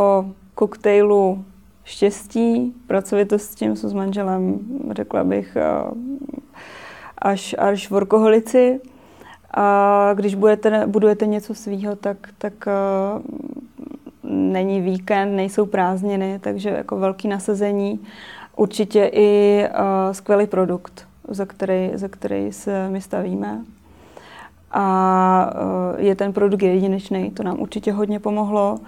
[0.00, 1.44] o koktejlu
[1.84, 4.58] štěstí, pracovitostí, s manželem,
[4.90, 5.92] řekla bych, uh,
[7.18, 8.80] až, až workoholici.
[9.54, 13.22] A když budete, budujete něco svýho, tak, tak uh,
[14.34, 18.00] není víkend, nejsou prázdniny, takže jako velký nasazení.
[18.56, 23.64] Určitě i uh, skvělý produkt, za který, za který se my stavíme.
[24.70, 28.78] A uh, je ten produkt jedinečný, to nám určitě hodně pomohlo.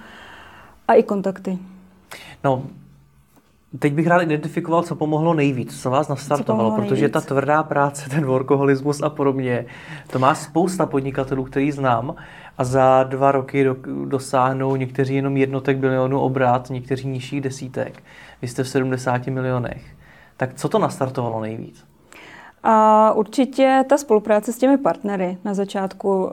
[0.88, 1.58] A i kontakty.
[2.44, 2.62] No,
[3.78, 7.12] Teď bych rád identifikoval, co pomohlo nejvíc, co vás nastartovalo, co protože nejvíc?
[7.12, 9.66] ta tvrdá práce, ten workoholismus a podobně,
[10.10, 12.14] to má spousta podnikatelů, který znám
[12.58, 18.02] a za dva roky do, dosáhnou někteří jenom jednotek bilionů obrat, někteří nižších desítek.
[18.42, 19.82] Vy jste v 70 milionech.
[20.36, 21.85] Tak co to nastartovalo nejvíc?
[22.62, 26.24] A určitě ta spolupráce s těmi partnery na začátku.
[26.24, 26.30] Uh,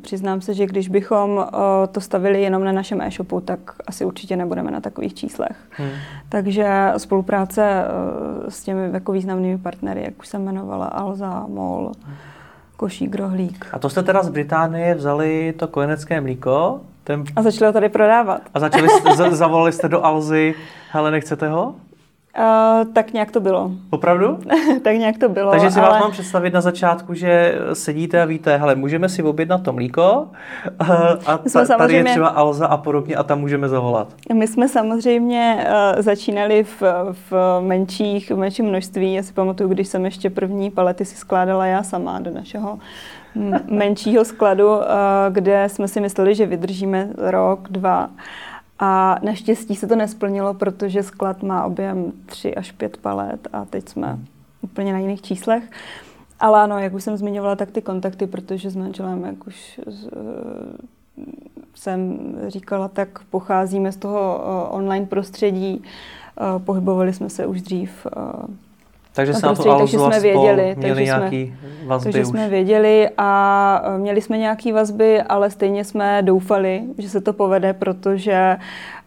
[0.00, 1.44] přiznám se, že když bychom uh,
[1.92, 5.56] to stavili jenom na našem e-shopu, tak asi určitě nebudeme na takových číslech.
[5.70, 5.90] Hmm.
[6.28, 11.92] Takže spolupráce uh, s těmi jako významnými partnery, jak už jsem jmenovala, Alza, MOL.
[12.76, 13.66] Košík, Rohlík.
[13.72, 16.80] A to jste teda z Británie vzali to kojenecké mlíko?
[17.04, 17.24] Ten...
[17.36, 18.42] A začali ho tady prodávat.
[18.54, 18.88] A začali,
[19.30, 20.54] zavolali jste do Alzy,
[20.90, 21.74] hele, nechcete ho?
[22.38, 23.70] Uh, tak nějak to bylo.
[23.90, 24.38] Opravdu?
[24.82, 25.50] tak nějak to bylo.
[25.50, 25.88] Takže si ale...
[25.88, 30.26] vás mám představit na začátku, že sedíte a víte, hele, můžeme si objednat to mlíko
[30.80, 30.90] uh,
[31.26, 31.78] a ta, samozřejmě...
[31.78, 34.14] tady je třeba Alza a podobně a tam můžeme zavolat.
[34.32, 36.82] My jsme samozřejmě uh, začínali v,
[37.30, 39.14] v menších, v menším množství.
[39.14, 42.78] Já si pamatuju, když jsem ještě první palety si skládala já sama do našeho
[43.70, 44.82] menšího skladu, uh,
[45.30, 48.10] kde jsme si mysleli, že vydržíme rok, dva.
[48.86, 53.88] A naštěstí se to nesplnilo, protože sklad má objem 3 až 5 palet a teď
[53.88, 54.26] jsme hmm.
[54.60, 55.70] úplně na jiných číslech.
[56.40, 60.04] Ale ano, jak už jsem zmiňovala, tak ty kontakty, protože s manželem, jak už z,
[60.04, 60.10] uh,
[61.74, 62.18] jsem
[62.48, 65.82] říkala, tak pocházíme z toho uh, online prostředí.
[66.40, 68.06] Uh, pohybovali jsme se už dřív
[69.14, 72.28] takže se na to takže jsme věděli, takže nějaký jsme, vazby takže už.
[72.28, 77.32] jsme věděli a e, měli jsme nějaké vazby, ale stejně jsme doufali, že se to
[77.32, 78.56] povede, protože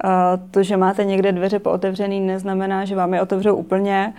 [0.03, 0.11] uh,
[0.51, 4.13] to, že máte někde dveře pootevřený, neznamená, že vám je otevřou úplně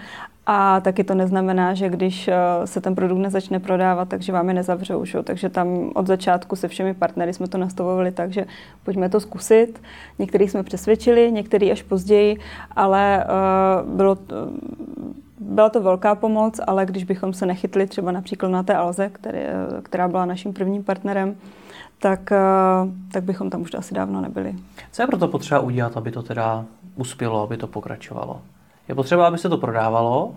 [0.46, 4.54] a taky to neznamená, že když uh, se ten produkt nezačne prodávat, takže vám je
[4.54, 5.04] nezavřou.
[5.04, 5.22] Že?
[5.22, 8.44] Takže tam od začátku se všemi partnery jsme to nastavovali tak, že
[8.84, 9.80] pojďme to zkusit.
[10.18, 12.36] Některý jsme přesvědčili, některý až později,
[12.76, 14.18] ale uh, bylo
[15.40, 19.38] byla to velká pomoc, ale když bychom se nechytli třeba například na té Alze, který,
[19.82, 21.36] která byla naším prvním partnerem,
[21.98, 22.38] tak, eh,
[23.12, 24.54] tak bychom tam už asi dávno nebyli.
[24.92, 26.64] Co je proto potřeba udělat, aby to teda
[26.96, 28.40] uspělo, aby to pokračovalo?
[28.88, 30.34] Je potřeba, aby se to prodávalo,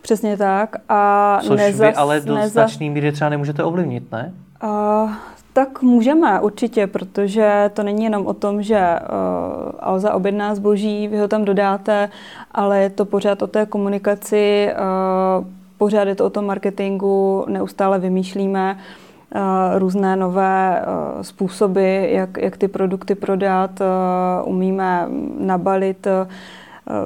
[0.00, 0.76] Přesně tak.
[0.88, 2.52] A Což nezas, vy ale do nezas...
[2.52, 4.32] značný míry třeba nemůžete ovlivnit, ne?
[4.64, 5.10] Uh,
[5.52, 11.18] tak můžeme určitě, protože to není jenom o tom, že uh, Alza objedná zboží, vy
[11.18, 12.08] ho tam dodáte,
[12.52, 15.46] ale je to pořád o té komunikaci, uh,
[15.78, 18.78] pořád je to o tom marketingu, neustále vymýšlíme
[19.34, 25.06] uh, různé nové uh, způsoby, jak, jak ty produkty prodat, uh, umíme
[25.38, 26.28] nabalit uh,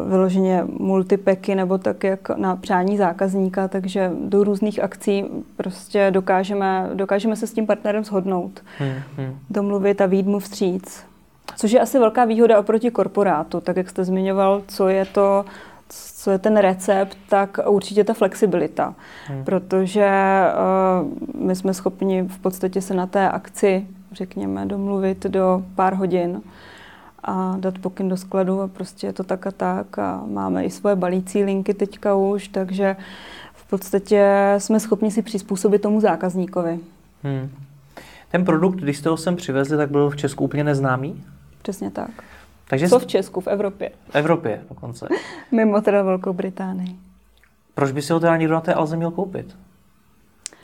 [0.08, 5.24] vyloženě multipeky nebo tak, jak na přání zákazníka, takže do různých akcí
[5.56, 9.38] prostě dokážeme, dokážeme se s tím partnerem shodnout, hmm, hmm.
[9.50, 11.04] domluvit a výjít mu vstříc.
[11.56, 15.44] Což je asi velká výhoda oproti korporátu, tak jak jste zmiňoval, co je to,
[15.88, 18.94] co je ten recept, tak určitě ta flexibilita.
[19.26, 19.44] Hmm.
[19.44, 20.10] Protože
[21.34, 26.42] uh, my jsme schopni v podstatě se na té akci, řekněme, domluvit do pár hodin
[27.26, 30.70] a dát pokyn do skladu a prostě je to tak a tak a máme i
[30.70, 32.96] svoje balící linky teďka už, takže
[33.54, 36.78] v podstatě jsme schopni si přizpůsobit tomu zákazníkovi.
[37.22, 37.50] Hmm.
[38.30, 41.24] Ten produkt, když jste ho sem přivezli, tak byl v Česku úplně neznámý?
[41.62, 42.10] Přesně tak.
[42.68, 43.90] Takže Co v Česku, v Evropě?
[44.10, 45.08] V Evropě dokonce.
[45.52, 46.96] Mimo teda Velkou Británii.
[47.74, 49.56] Proč by si ho teda někdo na té Alze měl koupit?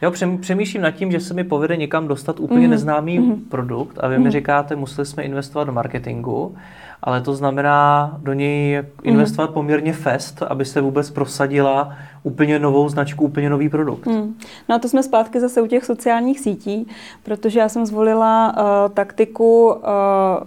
[0.02, 2.70] Jo, přemýšlím nad tím, že se mi povede někam dostat úplně mm.
[2.70, 3.36] neznámý mm.
[3.36, 4.24] produkt a vy mm.
[4.24, 6.54] mi říkáte, museli jsme investovat do marketingu,
[7.02, 8.86] ale to znamená do něj mhm.
[9.02, 9.54] investovat mm.
[9.54, 14.06] poměrně fest, aby se vůbec prosadila úplně novou značku, úplně nový produkt.
[14.06, 14.34] Mm.
[14.68, 16.86] No a to jsme zpátky zase u těch sociálních sítí,
[17.22, 19.72] protože já jsem zvolila uh, taktiku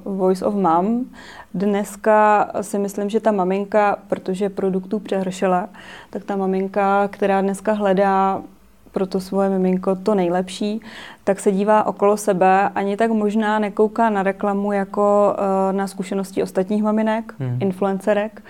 [0.06, 1.06] uh, Voice of Mom,
[1.56, 5.70] Dneska si myslím, že ta maminka, protože produktů přehršela,
[6.10, 8.42] tak ta maminka, která dneska hledá
[8.96, 10.82] pro to svoje miminko to nejlepší,
[11.24, 16.44] tak se dívá okolo sebe, ani tak možná nekouká na reklamu jako uh, na zkušenosti
[16.44, 17.58] ostatních maminek, hmm.
[17.60, 18.42] influencerek,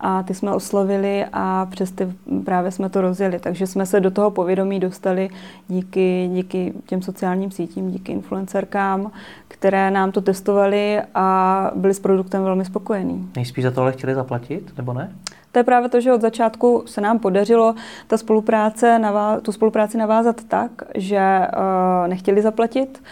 [0.00, 2.08] a ty jsme oslovili a přes ty
[2.44, 3.38] právě jsme to rozjeli.
[3.38, 5.30] Takže jsme se do toho povědomí dostali
[5.68, 9.10] díky, díky těm sociálním sítím, díky influencerkám,
[9.48, 13.30] které nám to testovali a byli s produktem velmi spokojení.
[13.36, 15.12] Nejspíš za tohle chtěli zaplatit, nebo ne?
[15.52, 17.74] To je právě to, že od začátku se nám podařilo
[18.06, 19.00] ta spolupráce,
[19.42, 23.02] tu spolupráci navázat tak, že uh, nechtěli zaplatit.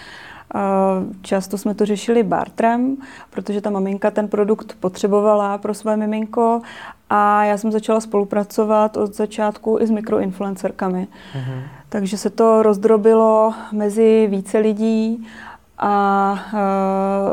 [0.55, 0.61] Uh,
[1.23, 2.97] často jsme to řešili bartrem,
[3.31, 6.63] protože ta maminka ten produkt potřebovala pro své miminko
[7.11, 11.09] a já jsem začala spolupracovat od začátku i s mikroinfluencerkami.
[11.35, 11.63] Mm-hmm.
[11.89, 15.27] Takže se to rozdrobilo mezi více lidí
[15.79, 16.33] a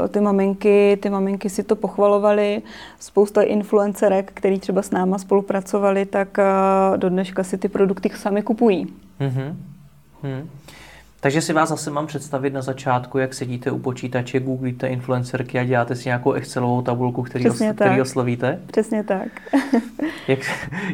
[0.02, 2.62] uh, ty maminky, ty maminky si to pochvalovaly.
[3.00, 8.42] Spousta influencerek, který třeba s náma spolupracovali, tak uh, do dneška si ty produkty sami
[8.42, 8.88] kupují.
[9.20, 9.56] Mm-hmm.
[10.24, 10.50] Hmm.
[11.24, 15.64] Takže si vás zase mám představit na začátku, jak sedíte u počítače, googlíte influencerky a
[15.64, 18.60] děláte si nějakou Excelovou tabulku, který, os, který oslovíte?
[18.66, 19.28] Přesně tak.
[20.28, 20.40] jak,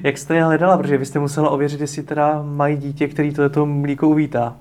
[0.04, 0.78] jak jste je hledala?
[0.78, 4.56] Protože byste musela ověřit, jestli teda mají dítě, který to mlíko uvítá.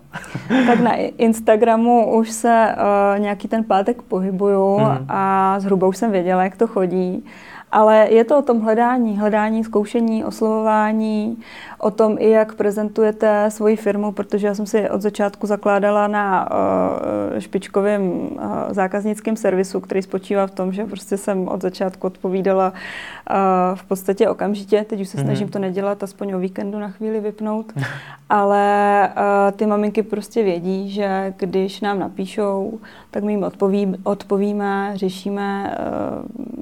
[0.66, 5.06] tak na Instagramu už se uh, nějaký ten pátek pohybuju mm.
[5.08, 7.24] a zhruba už jsem věděla, jak to chodí.
[7.72, 11.38] Ale je to o tom hledání, hledání, zkoušení, oslovování,
[11.78, 16.48] o tom i jak prezentujete svoji firmu, protože já jsem si od začátku zakládala na
[16.50, 18.38] uh, špičkovém uh,
[18.70, 23.36] zákaznickém servisu, který spočívá v tom, že prostě jsem od začátku odpovídala uh,
[23.74, 24.84] v podstatě okamžitě.
[24.88, 25.24] Teď už se mm-hmm.
[25.24, 27.72] snažím to nedělat, aspoň o víkendu na chvíli vypnout.
[28.30, 29.08] Ale
[29.56, 32.78] ty maminky prostě vědí, že když nám napíšou,
[33.10, 35.76] tak my jim odpoví, odpovíme, řešíme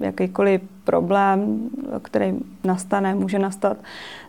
[0.01, 1.71] jakýkoliv problém,
[2.03, 3.77] který nastane, může nastat.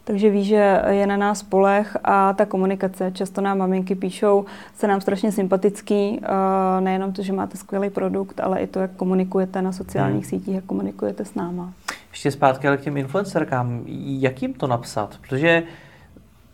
[0.03, 3.11] Takže ví, že je na nás polech a ta komunikace.
[3.11, 8.39] Často nám maminky píšou, se nám strašně sympatický, uh, nejenom to, že máte skvělý produkt,
[8.39, 10.29] ale i to, jak komunikujete na sociálních hmm.
[10.29, 11.73] sítích, jak komunikujete s náma.
[12.11, 13.81] Ještě zpátky ale k těm influencerkám.
[14.05, 15.17] Jak jim to napsat?
[15.21, 15.63] Protože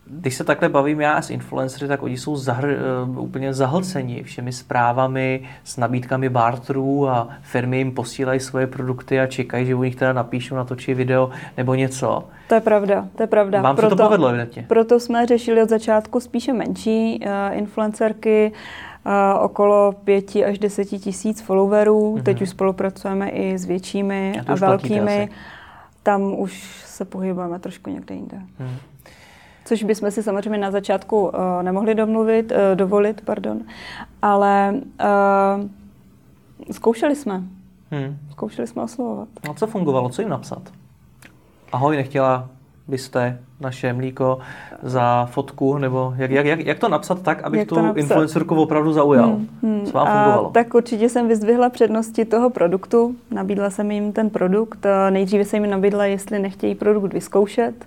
[0.06, 2.68] když se takhle bavím já s influencery, tak oni jsou zahr,
[3.08, 9.26] uh, úplně zahlceni všemi zprávami s nabídkami barterů a firmy jim posílají svoje produkty a
[9.26, 12.24] čekají, že u nich teda napíšou, natočí video nebo něco.
[12.48, 13.62] To je pravda, to je pravda.
[13.62, 14.64] Vám proto, se to povedlo evidentně.
[14.68, 18.52] Proto jsme řešili od začátku spíše menší uh, influencerky,
[19.06, 19.12] uh,
[19.44, 22.14] okolo pěti až deseti tisíc followerů.
[22.16, 22.22] Mm-hmm.
[22.22, 25.28] Teď už spolupracujeme i s většími a, a velkými.
[26.02, 28.36] Tam už se pohybujeme trošku někde jinde.
[28.58, 28.76] Mm
[29.64, 33.60] což bychom si samozřejmě na začátku uh, nemohli domluvit, uh, dovolit, pardon,
[34.22, 35.66] ale uh,
[36.70, 37.42] zkoušeli jsme.
[37.90, 38.16] Hmm.
[38.30, 39.28] Zkoušeli jsme oslovovat.
[39.50, 40.08] A co fungovalo?
[40.08, 40.62] Co jim napsat?
[41.72, 42.48] Ahoj, nechtěla
[42.88, 44.38] byste naše mlíko
[44.82, 47.96] za fotku, nebo jak, jak, jak, jak to napsat tak, abych jak tu napsat?
[48.00, 49.26] influencerku opravdu zaujal?
[49.26, 49.86] Hmm, hmm.
[49.86, 50.48] Co vám fungovalo?
[50.48, 55.64] A, tak určitě jsem vyzdvihla přednosti toho produktu, nabídla jsem jim ten produkt, nejdříve jsem
[55.64, 57.86] jim nabídla, jestli nechtějí produkt vyzkoušet,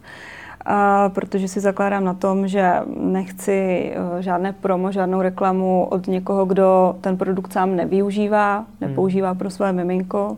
[0.70, 6.46] a protože si zakládám na tom, že nechci uh, žádné promo, žádnou reklamu od někoho,
[6.46, 10.38] kdo ten produkt sám nevyužívá, nepoužívá pro své miminko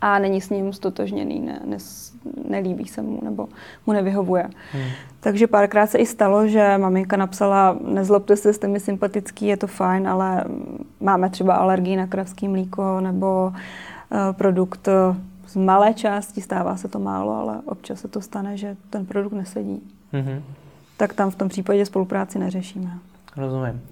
[0.00, 1.76] a není s ním stotožněný, ne, ne,
[2.48, 3.48] nelíbí se mu nebo
[3.86, 4.48] mu nevyhovuje.
[4.72, 4.82] Hmm.
[5.20, 9.66] Takže párkrát se i stalo, že maminka napsala, nezlobte se, jste mi sympatický, je to
[9.66, 10.44] fajn, ale
[11.00, 14.88] máme třeba alergii na kravský mlíko nebo uh, produkt
[15.46, 19.32] z malé části, stává se to málo, ale občas se to stane, že ten produkt
[19.32, 19.82] nesedí.
[20.12, 20.42] Hmm.
[20.96, 22.90] Tak tam v tom případě spolupráci neřešíme.
[23.36, 23.82] Rozumím.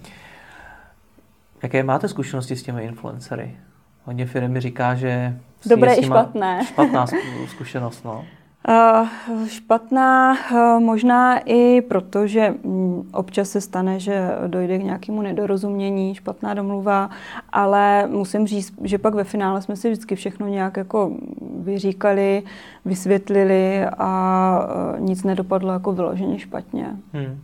[1.62, 3.57] Jaké máte zkušenosti s těmi influencery?
[4.05, 6.64] Hodně firmy říká, že Dobré i špatné.
[6.64, 7.07] Špatná
[7.49, 8.25] zkušenost, no.
[8.68, 9.09] Uh,
[9.46, 16.14] špatná uh, možná i proto, že um, občas se stane, že dojde k nějakému nedorozumění,
[16.14, 17.11] špatná domluva,
[17.53, 21.12] ale musím říct, že pak ve finále jsme si vždycky všechno nějak jako
[21.59, 22.42] vyříkali,
[22.85, 24.61] vysvětlili a
[24.94, 26.87] uh, nic nedopadlo jako vyloženě špatně.
[27.12, 27.38] Hmm.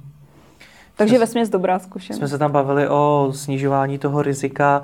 [0.97, 2.19] Takže ve směs dobrá zkušenost.
[2.19, 4.83] Jsme se tam bavili o snižování toho rizika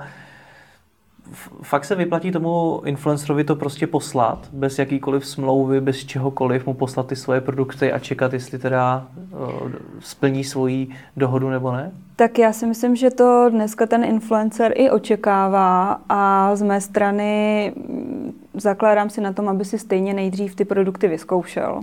[1.62, 7.07] fakt se vyplatí tomu influencerovi to prostě poslat, bez jakýkoliv smlouvy, bez čehokoliv mu poslat
[7.07, 11.93] ty svoje produkty a čekat, jestli teda uh, splní svoji dohodu nebo ne?
[12.17, 17.73] Tak já si myslím, že to dneska ten influencer i očekává a z mé strany
[17.77, 21.83] mm, zakládám si na tom, aby si stejně nejdřív ty produkty vyzkoušel.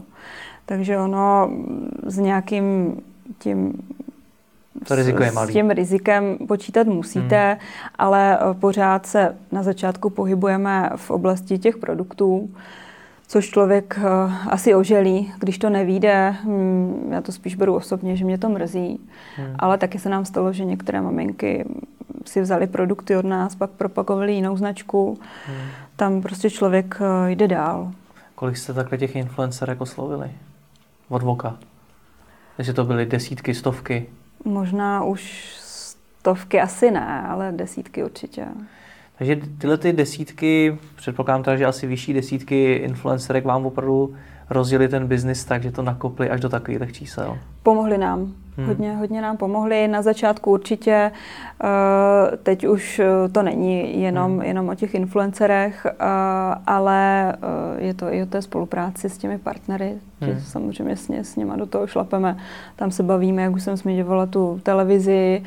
[0.66, 1.50] Takže ono
[2.06, 2.98] s nějakým
[3.40, 3.74] tím
[4.88, 5.50] to riziko je malý.
[5.50, 7.60] S tím rizikem počítat musíte, hmm.
[7.96, 12.50] ale eh, pořád se na začátku pohybujeme v oblasti těch produktů,
[13.28, 16.36] což člověk eh, asi oželí, když to nevíde.
[16.44, 19.00] Hm, já to spíš beru osobně, že mě to mrzí,
[19.36, 19.56] hmm.
[19.60, 21.66] ale taky se nám stalo, že některé maminky
[22.26, 25.20] si vzali produkty od nás, pak propagovali jinou značku.
[25.48, 25.68] Hmm.
[25.96, 27.92] Tam prostě člověk eh, jde dál.
[28.36, 30.32] Kolik jste takhle těch influencerek oslovili?
[31.10, 31.58] Od voka?
[32.58, 34.08] Jestli to byly desítky, stovky?
[34.46, 38.46] Možná už stovky asi ne, ale desítky určitě.
[39.18, 44.16] Takže tyhle ty desítky, předpokládám teda, že asi vyšší desítky influencerek vám opravdu
[44.50, 47.38] rozjeli ten biznis tak, že to nakopli až do takových čísel?
[47.64, 48.34] Pomohli nám.
[48.58, 48.68] Hmm.
[48.68, 49.88] Hodně, hodně nám pomohli.
[49.88, 51.12] Na začátku určitě,
[51.64, 54.42] uh, teď už eh, to není jenom, hmm.
[54.42, 56.02] jenom o těch influencerech, uh,
[56.68, 57.34] ale
[57.78, 60.34] je to i o té spolupráci s těmi partnery, hmm.
[60.34, 62.38] že samozřejmě s, ně, s něma do toho šlapeme.
[62.76, 65.44] Tam se bavíme, jak už jsem zmiňovala tu televizi,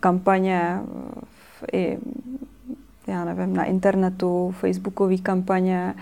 [0.00, 0.80] kampaně
[1.72, 1.98] i
[3.06, 5.94] já nevím, na internetu, facebookové kampaně,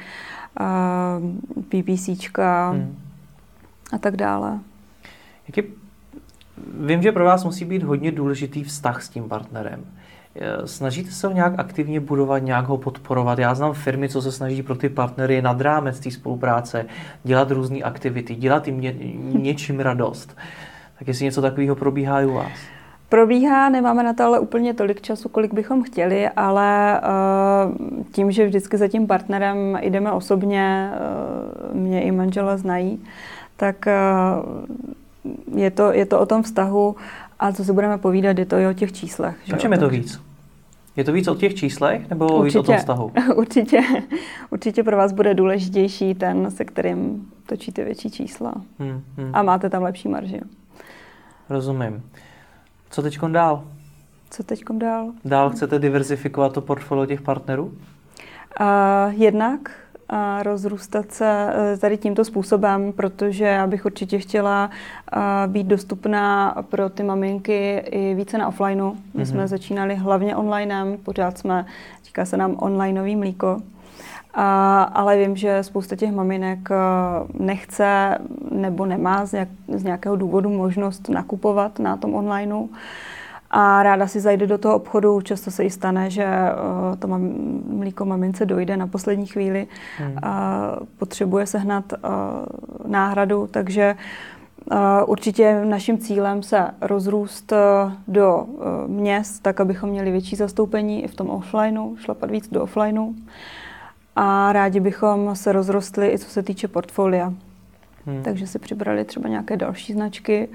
[1.69, 2.97] PPCčka hmm.
[3.93, 4.59] a tak dále.
[5.57, 5.69] Jaký,
[6.81, 9.85] vím, že pro vás musí být hodně důležitý vztah s tím partnerem.
[10.65, 13.39] Snažíte se ho nějak aktivně budovat, nějak ho podporovat?
[13.39, 16.87] Já znám firmy, co se snaží pro ty partnery nad rámec té spolupráce
[17.25, 18.95] dělat různé aktivity, dělat jim ně,
[19.39, 20.37] něčím radost.
[20.99, 22.53] Tak jestli něco takového probíhá i u vás?
[23.09, 28.47] Probíhá, nemáme na to ale úplně tolik času, kolik bychom chtěli, ale uh, tím, že
[28.47, 30.91] vždycky za tím partnerem jdeme osobně,
[31.71, 33.05] uh, mě i manžela znají,
[33.57, 33.87] tak
[35.55, 36.97] je, to, je to o tom vztahu
[37.39, 39.37] a co si budeme povídat, je to i o těch číslech.
[39.55, 40.21] O čem je to víc?
[40.97, 43.13] Je to víc o těch číslech nebo určitě, víc o tom vztahu?
[43.37, 43.81] Určitě,
[44.51, 48.55] určitě pro vás bude důležitější ten, se kterým točíte větší čísla.
[48.79, 49.31] Hmm, hmm.
[49.33, 50.41] A máte tam lepší marži.
[51.51, 52.03] Rozumím.
[52.91, 53.65] Co teď dál?
[54.31, 55.13] Co teď dál?
[55.25, 57.65] Dál chcete diverzifikovat to portfolio těch partnerů?
[58.61, 59.71] Uh, jednak
[60.43, 64.71] rozrůstat se e, tady tímto způsobem, protože já bych určitě chtěla
[65.47, 68.93] být dostupná pro ty maminky i více na offlineu.
[69.15, 69.27] My mm-hmm.
[69.27, 71.67] jsme začínali hlavně onlinem, pořád jsme,
[72.05, 73.57] říká se nám onlineový mlíko.
[74.35, 76.69] A, ale vím, že spousta těch maminek
[77.39, 78.19] nechce
[78.51, 82.69] nebo nemá z, nějak, z nějakého důvodu možnost nakupovat na tom onlineu
[83.51, 85.21] a ráda si zajde do toho obchodu.
[85.21, 87.23] Často se jí stane, že uh, to mam,
[87.69, 89.67] mlíko mamince dojde na poslední chvíli
[89.99, 90.17] hmm.
[90.23, 93.97] a potřebuje sehnat uh, náhradu, takže
[94.73, 97.53] uh, určitě naším cílem se rozrůst
[98.09, 98.47] do
[98.87, 103.13] měst, tak abychom měli větší zastoupení i v tom offlineu, šlapat víc do offlineu.
[104.17, 107.33] A rádi bychom se rozrostli i co se týče portfolia.
[108.07, 108.23] Hmm.
[108.23, 110.49] Takže si přibrali třeba nějaké další značky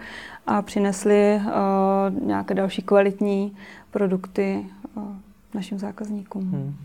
[0.47, 3.57] a přinesli uh, nějaké další kvalitní
[3.91, 4.65] produkty
[4.95, 5.03] uh,
[5.53, 6.51] našim zákazníkům.
[6.51, 6.75] Hmm.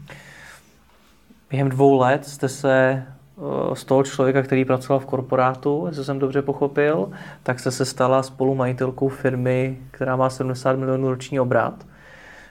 [1.50, 3.06] Během dvou let jste se
[3.36, 7.10] uh, z toho člověka, který pracoval v korporátu, jestli jsem dobře pochopil,
[7.42, 11.86] tak jste se stala spolumajitelkou firmy, která má 70 milionů roční obrat.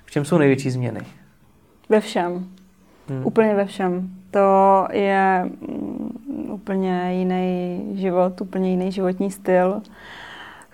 [0.05, 1.01] V čem jsou největší změny?
[1.89, 2.45] Ve všem.
[3.09, 3.25] Hmm.
[3.25, 4.09] Úplně ve všem.
[4.31, 5.49] To je
[6.49, 9.81] úplně jiný život, úplně jiný životní styl.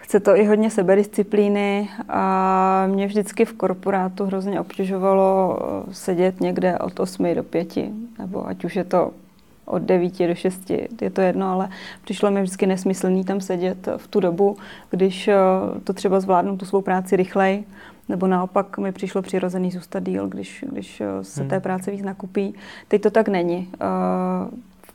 [0.06, 6.80] Chce to i hodně sebedisciplíny a mě vždycky v korporátu hrozně obtěžovalo eh, sedět někde
[6.80, 7.78] od 8 do 5,
[8.20, 9.12] nebo ať už je to
[9.66, 10.70] od 9 do 6,
[11.02, 11.70] je to jedno, ale
[12.04, 14.58] přišlo mi vždycky nesmyslný tam sedět v tu dobu,
[14.90, 15.36] když eh,
[15.84, 17.64] to třeba zvládnu tu svou práci rychleji,
[18.10, 21.50] nebo naopak mi přišlo přirozený zůstat díl, když, když eh, se hmm.
[21.50, 22.54] té práce víc nakupí.
[22.88, 23.70] Teď to tak není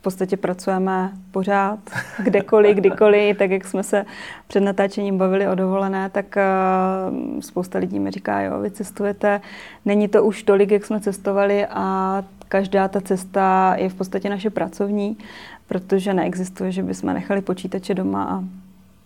[0.01, 1.79] podstatě pracujeme pořád,
[2.23, 4.05] kdekoliv, kdykoliv, tak jak jsme se
[4.47, 9.41] před natáčením bavili o dovolené, tak uh, spousta lidí mi říká, jo, vy cestujete,
[9.85, 14.49] není to už tolik, jak jsme cestovali a každá ta cesta je v podstatě naše
[14.49, 15.17] pracovní,
[15.67, 18.43] protože neexistuje, že bychom nechali počítače doma a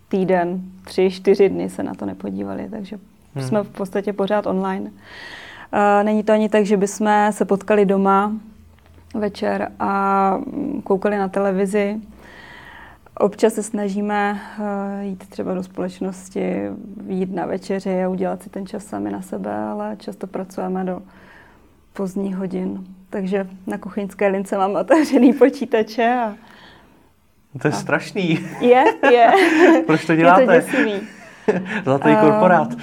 [0.10, 2.98] týden, tři, čtyři dny se na to nepodívali, takže
[3.36, 3.48] hmm.
[3.48, 4.90] jsme v podstatě pořád online.
[4.90, 8.32] Uh, není to ani tak, že bychom se potkali doma,
[9.20, 10.34] večer a
[10.84, 12.02] koukali na televizi.
[13.18, 16.62] Občas se snažíme eh, jít třeba do společnosti,
[17.08, 21.02] jít na večeři a udělat si ten čas sami na sebe, ale často pracujeme do
[21.94, 22.84] pozdních hodin.
[23.10, 26.36] Takže na kuchyňské lince mám otevřený počítače a
[27.62, 27.76] to je a...
[27.78, 28.40] strašný.
[28.60, 29.32] Je, je.
[29.86, 30.42] Proč to děláte?
[30.42, 31.08] Je to děsivý.
[31.84, 32.74] Zlatý uh, korporát.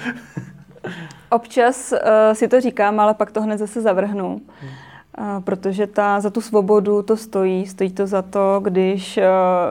[1.29, 1.97] Občas uh,
[2.33, 4.41] si to říkám, ale pak to hned zase zavrhnu.
[4.61, 4.71] Hmm
[5.45, 7.65] protože ta, za tu svobodu to stojí.
[7.67, 9.19] Stojí to za to, když,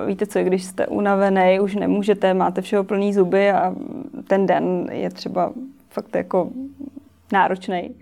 [0.07, 3.74] víte co, když jste unavený, už nemůžete, máte všeho plný zuby a
[4.26, 5.53] ten den je třeba
[5.90, 6.51] fakt jako
[7.32, 7.95] náročný.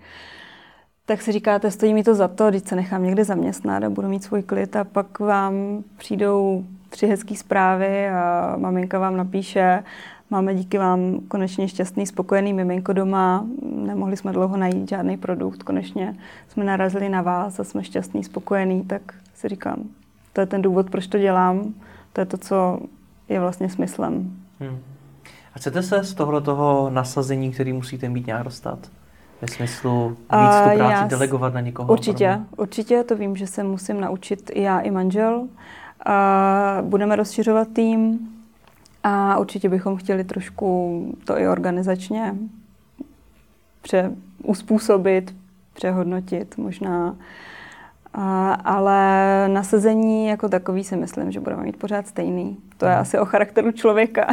[1.05, 4.07] Tak si říkáte, stojí mi to za to, když se nechám někde zaměstnat a budu
[4.07, 9.83] mít svůj klid a pak vám přijdou tři hezké zprávy a maminka vám napíše,
[10.31, 13.45] Máme díky vám konečně šťastný, spokojený miminko doma.
[13.75, 15.63] Nemohli jsme dlouho najít žádný produkt.
[15.63, 16.15] Konečně
[16.47, 18.83] jsme narazili na vás a jsme šťastný, spokojený.
[18.83, 19.01] Tak
[19.35, 19.75] si říkám,
[20.33, 21.73] to je ten důvod, proč to dělám.
[22.13, 22.79] To je to, co
[23.29, 24.31] je vlastně smyslem.
[24.59, 24.79] Hmm.
[25.55, 28.79] A chcete se z tohle toho nasazení, který musíte mít nějak dostat?
[29.41, 31.93] Ve smyslu víc tu práci já delegovat na někoho?
[31.93, 33.03] Určitě, určitě.
[33.03, 35.47] To vím, že se musím naučit i já, i manžel.
[36.05, 38.30] A budeme rozšiřovat tým.
[39.03, 42.35] A určitě bychom chtěli trošku to i organizačně
[43.81, 44.11] pře,
[44.43, 45.35] uspůsobit,
[45.73, 47.15] přehodnotit možná
[48.13, 48.99] a, ale
[49.47, 52.57] nasazení jako takový si myslím, že budeme mít pořád stejný.
[52.77, 53.01] To je hmm.
[53.01, 54.27] asi o charakteru člověka.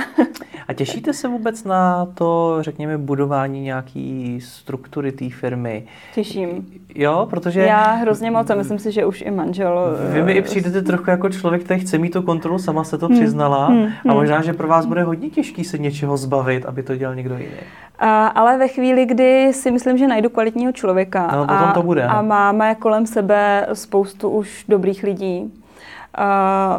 [0.68, 5.86] A těšíte se vůbec na to, řekněme, budování nějaký struktury té firmy?
[6.14, 6.66] Těším.
[6.94, 7.60] Jo, protože...
[7.60, 9.96] Já hrozně moc a myslím si, že už i manžel...
[10.12, 13.06] Vy mi i přijdete trochu jako člověk, který chce mít tu kontrolu, sama se to
[13.06, 13.16] hmm.
[13.16, 13.66] přiznala.
[13.66, 13.84] Hmm.
[13.84, 14.14] A hmm.
[14.14, 17.60] možná, že pro vás bude hodně těžký se něčeho zbavit, aby to dělal někdo jiný.
[17.98, 22.04] A, ale ve chvíli, kdy si myslím, že najdu kvalitního člověka no, a, to bude,
[22.04, 25.52] a máme kolem sebe spoustu už dobrých lidí,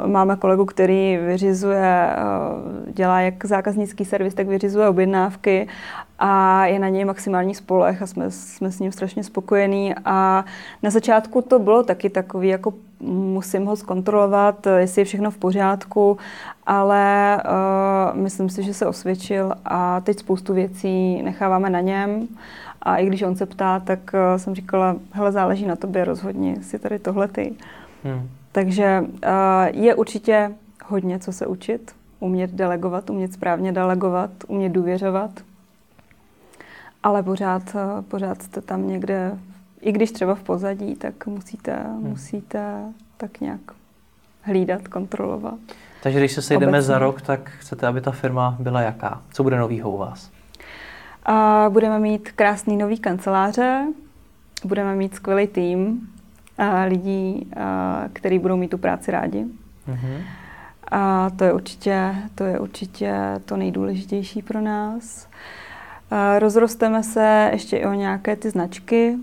[0.06, 2.16] máme kolegu, který vyřizuje,
[2.88, 5.68] dělá jak zákaznický servis, tak vyřizuje objednávky
[6.20, 9.96] a je na něj maximální spolech a jsme, jsme s ním strašně spokojení.
[10.06, 10.46] A
[10.84, 16.18] na začátku to bylo taky takový, jako musím ho zkontrolovat, jestli je všechno v pořádku,
[16.66, 22.28] ale uh, myslím si, že se osvědčil a teď spoustu věcí necháváme na něm.
[22.82, 26.64] A i když on se ptá, tak uh, jsem říkala, hele, záleží na tobě, rozhodně
[26.64, 27.54] si tady tohle ty.
[28.04, 28.30] Hmm.
[28.60, 30.52] Takže uh, je určitě
[30.86, 35.32] hodně co se učit, umět delegovat, umět správně delegovat, umět důvěřovat,
[37.04, 39.38] ale pořád, uh, pořád jste tam někde,
[39.82, 42.10] i když třeba v pozadí, tak musíte, hmm.
[42.10, 42.84] musíte
[43.18, 43.60] tak nějak
[44.42, 45.60] hlídat, kontrolovat.
[46.04, 46.88] Takže když se sejdeme obecně.
[46.88, 49.22] za rok, tak chcete, aby ta firma byla jaká?
[49.34, 50.32] Co bude novýho u vás?
[51.26, 53.86] A budeme mít krásný nový kanceláře,
[54.66, 56.10] budeme mít skvělý tým
[56.86, 59.46] lidí, a, který budou mít tu práci rádi.
[59.88, 60.22] Mm-hmm.
[60.92, 63.14] A to je určitě to, je určitě
[63.46, 65.28] to nejdůležitější pro nás.
[66.12, 69.18] A rozrosteme se ještě i o nějaké ty značky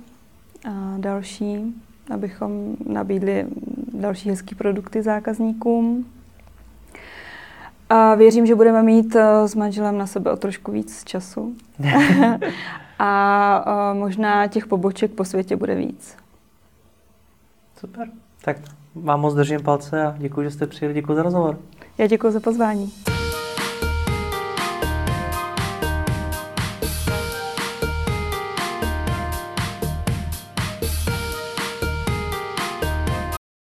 [0.69, 1.75] a další,
[2.15, 3.47] abychom nabídli
[3.93, 6.07] další hezké produkty zákazníkům.
[7.89, 11.55] A věřím, že budeme mít eh, s manželem na sebe o trošku víc času.
[12.99, 16.17] a eh, možná těch poboček po světě bude víc.
[17.81, 18.09] Super.
[18.45, 18.57] Tak
[18.95, 20.95] vám moc držím palce a děkuji, že jste přijeli.
[20.95, 21.59] Děkuji za rozhovor.
[21.99, 22.93] Já děkuji za pozvání.